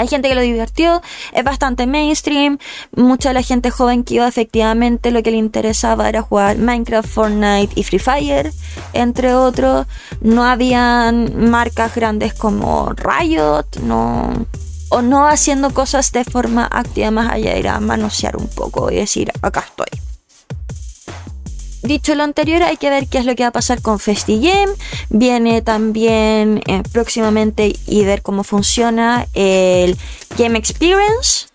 hay 0.00 0.08
gente 0.08 0.28
que 0.28 0.34
lo 0.34 0.40
divirtió, 0.40 1.02
es 1.32 1.44
bastante 1.44 1.86
mainstream. 1.86 2.58
Mucha 2.96 3.30
de 3.30 3.34
la 3.34 3.42
gente 3.42 3.70
joven 3.70 4.02
que 4.02 4.14
iba 4.14 4.26
efectivamente 4.26 5.10
lo 5.10 5.22
que 5.22 5.30
le 5.30 5.36
interesaba 5.36 6.08
era 6.08 6.22
jugar 6.22 6.56
Minecraft, 6.56 7.08
Fortnite 7.08 7.72
y 7.74 7.84
Free 7.84 7.98
Fire, 7.98 8.52
entre 8.92 9.34
otros. 9.34 9.86
No 10.20 10.44
habían 10.44 11.50
marcas 11.50 11.94
grandes 11.94 12.34
como 12.34 12.92
Riot, 12.92 13.80
no 13.82 14.46
o 14.92 15.02
no 15.02 15.28
haciendo 15.28 15.72
cosas 15.72 16.10
de 16.12 16.24
forma 16.24 16.68
activa 16.70 17.10
más 17.12 17.30
allá 17.30 17.54
de 17.54 17.80
manosear 17.80 18.36
un 18.36 18.48
poco 18.48 18.90
y 18.90 18.96
decir 18.96 19.30
acá 19.42 19.60
estoy. 19.60 20.09
Dicho 21.82 22.14
lo 22.14 22.24
anterior, 22.24 22.62
hay 22.62 22.76
que 22.76 22.90
ver 22.90 23.06
qué 23.06 23.18
es 23.18 23.24
lo 23.24 23.34
que 23.34 23.42
va 23.42 23.48
a 23.48 23.52
pasar 23.52 23.80
con 23.80 23.98
FestiGame. 23.98 24.72
Viene 25.08 25.62
también 25.62 26.62
eh, 26.66 26.82
próximamente 26.92 27.74
y 27.86 28.04
ver 28.04 28.22
cómo 28.22 28.44
funciona 28.44 29.26
el 29.34 29.96
Game 30.36 30.58
Experience. 30.58 31.46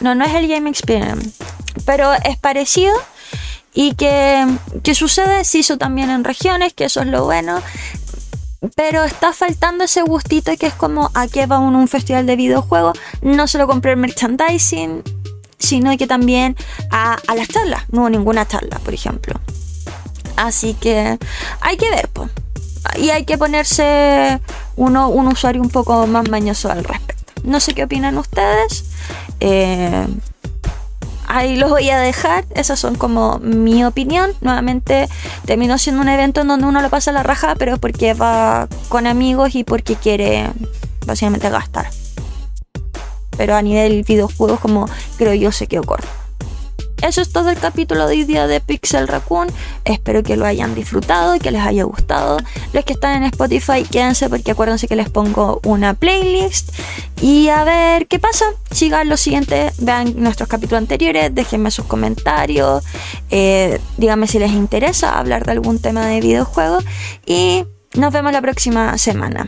No, 0.00 0.14
no 0.14 0.24
es 0.24 0.34
el 0.34 0.46
Game 0.46 0.70
Experience, 0.70 1.30
pero 1.84 2.12
es 2.12 2.36
parecido. 2.38 2.94
Y 3.74 3.94
que, 3.94 4.46
sucede, 4.94 5.44
se 5.44 5.58
hizo 5.58 5.78
también 5.78 6.10
en 6.10 6.24
regiones, 6.24 6.74
que 6.74 6.84
eso 6.84 7.00
es 7.00 7.06
lo 7.06 7.24
bueno. 7.24 7.60
Pero 8.76 9.02
está 9.02 9.32
faltando 9.32 9.84
ese 9.84 10.02
gustito 10.02 10.56
que 10.56 10.66
es 10.66 10.74
como 10.74 11.10
a 11.14 11.26
qué 11.26 11.46
va 11.46 11.58
un, 11.58 11.74
un 11.74 11.88
festival 11.88 12.26
de 12.26 12.36
videojuegos. 12.36 12.98
No 13.22 13.48
solo 13.48 13.66
comprar 13.66 13.96
merchandising, 13.96 15.02
sino 15.58 15.96
que 15.96 16.06
también 16.06 16.56
a, 16.90 17.18
a 17.26 17.34
las 17.34 17.48
charlas. 17.48 17.84
No 17.90 18.02
hubo 18.02 18.10
ninguna 18.10 18.46
charla, 18.46 18.78
por 18.78 18.94
ejemplo. 18.94 19.40
Así 20.36 20.74
que 20.74 21.18
hay 21.60 21.76
que 21.76 21.90
ver. 21.90 22.08
Y 22.96 23.10
hay 23.10 23.24
que 23.24 23.38
ponerse 23.38 24.40
uno, 24.76 25.08
un 25.08 25.28
usuario 25.28 25.62
un 25.62 25.70
poco 25.70 26.06
más 26.06 26.28
mañoso 26.28 26.70
al 26.70 26.84
respecto. 26.84 27.32
No 27.44 27.60
sé 27.60 27.74
qué 27.74 27.84
opinan 27.84 28.18
ustedes. 28.18 28.84
Eh, 29.40 30.06
ahí 31.26 31.56
los 31.56 31.70
voy 31.70 31.90
a 31.90 31.98
dejar. 31.98 32.44
Esas 32.54 32.78
son 32.78 32.94
como 32.96 33.38
mi 33.38 33.84
opinión. 33.84 34.32
Nuevamente 34.40 35.08
terminó 35.44 35.78
siendo 35.78 36.02
un 36.02 36.08
evento 36.08 36.40
en 36.42 36.48
donde 36.48 36.66
uno 36.66 36.80
lo 36.82 36.90
pasa 36.90 37.12
la 37.12 37.22
raja, 37.22 37.54
pero 37.56 37.78
porque 37.78 38.14
va 38.14 38.68
con 38.88 39.06
amigos 39.06 39.54
y 39.54 39.64
porque 39.64 39.96
quiere 39.96 40.50
básicamente 41.06 41.48
gastar. 41.50 41.88
Pero 43.36 43.56
a 43.56 43.62
nivel 43.62 44.02
videojuegos 44.02 44.60
como 44.60 44.88
creo 45.16 45.34
yo 45.34 45.52
se 45.52 45.66
quedó 45.66 45.82
corto. 45.84 46.21
Eso 47.02 47.20
es 47.20 47.32
todo 47.32 47.50
el 47.50 47.58
capítulo 47.58 48.06
de 48.06 48.14
hoy 48.14 48.24
día 48.24 48.46
de 48.46 48.60
Pixel 48.60 49.08
Raccoon. 49.08 49.48
Espero 49.84 50.22
que 50.22 50.36
lo 50.36 50.46
hayan 50.46 50.76
disfrutado 50.76 51.34
y 51.34 51.40
que 51.40 51.50
les 51.50 51.60
haya 51.60 51.82
gustado. 51.82 52.38
Los 52.72 52.84
que 52.84 52.92
están 52.92 53.16
en 53.16 53.24
Spotify, 53.24 53.82
quédense 53.82 54.28
porque 54.30 54.52
acuérdense 54.52 54.86
que 54.86 54.94
les 54.94 55.10
pongo 55.10 55.60
una 55.64 55.94
playlist. 55.94 56.70
Y 57.20 57.48
a 57.48 57.64
ver 57.64 58.06
qué 58.06 58.20
pasa. 58.20 58.44
Sigan 58.70 59.08
lo 59.08 59.16
siguiente, 59.16 59.72
vean 59.78 60.14
nuestros 60.16 60.48
capítulos 60.48 60.78
anteriores, 60.78 61.34
déjenme 61.34 61.72
sus 61.72 61.86
comentarios. 61.86 62.84
Eh, 63.30 63.80
díganme 63.96 64.28
si 64.28 64.38
les 64.38 64.52
interesa 64.52 65.18
hablar 65.18 65.44
de 65.44 65.52
algún 65.52 65.80
tema 65.80 66.06
de 66.06 66.20
videojuegos. 66.20 66.84
Y 67.26 67.64
nos 67.94 68.12
vemos 68.12 68.32
la 68.32 68.40
próxima 68.40 68.96
semana. 68.96 69.44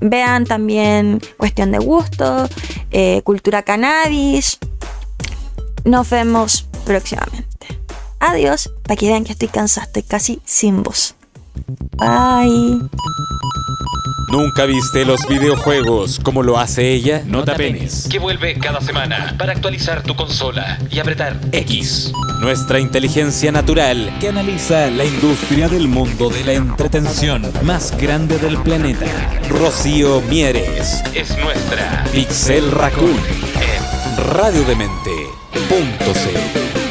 Vean 0.00 0.44
también 0.44 1.22
cuestión 1.38 1.72
de 1.72 1.78
gusto, 1.78 2.46
eh, 2.90 3.22
cultura 3.24 3.62
cannabis. 3.62 4.58
Nos 5.84 6.10
vemos 6.10 6.68
próximamente. 6.84 7.78
Adiós, 8.20 8.70
para 8.84 8.96
que 8.96 9.08
vean 9.08 9.24
que 9.24 9.32
estoy 9.32 9.48
cansada, 9.48 9.86
estoy 9.86 10.02
casi 10.02 10.40
sin 10.44 10.82
voz. 10.82 11.14
Bye. 11.96 12.88
¿Nunca 14.34 14.64
viste 14.64 15.04
los 15.04 15.28
videojuegos 15.28 16.18
como 16.18 16.42
lo 16.42 16.58
hace 16.58 16.92
ella? 16.92 17.22
No 17.24 17.44
te 17.44 17.52
apenes, 17.52 18.08
que 18.10 18.18
vuelve 18.18 18.58
cada 18.58 18.80
semana 18.80 19.36
para 19.38 19.52
actualizar 19.52 20.02
tu 20.02 20.16
consola 20.16 20.76
y 20.90 20.98
apretar 20.98 21.38
X. 21.52 22.10
Nuestra 22.40 22.80
inteligencia 22.80 23.52
natural 23.52 24.12
que 24.18 24.30
analiza 24.30 24.90
la 24.90 25.04
industria 25.04 25.68
del 25.68 25.86
mundo 25.86 26.30
de 26.30 26.44
la 26.44 26.54
entretención 26.54 27.48
más 27.62 27.96
grande 27.96 28.38
del 28.38 28.58
planeta. 28.58 29.06
Rocío 29.50 30.20
Mieres. 30.22 31.04
Es 31.14 31.38
nuestra 31.38 32.02
Pixel 32.10 32.72
Raccoon. 32.72 33.16
En 33.16 34.16
Radiodemente.c 35.54 36.83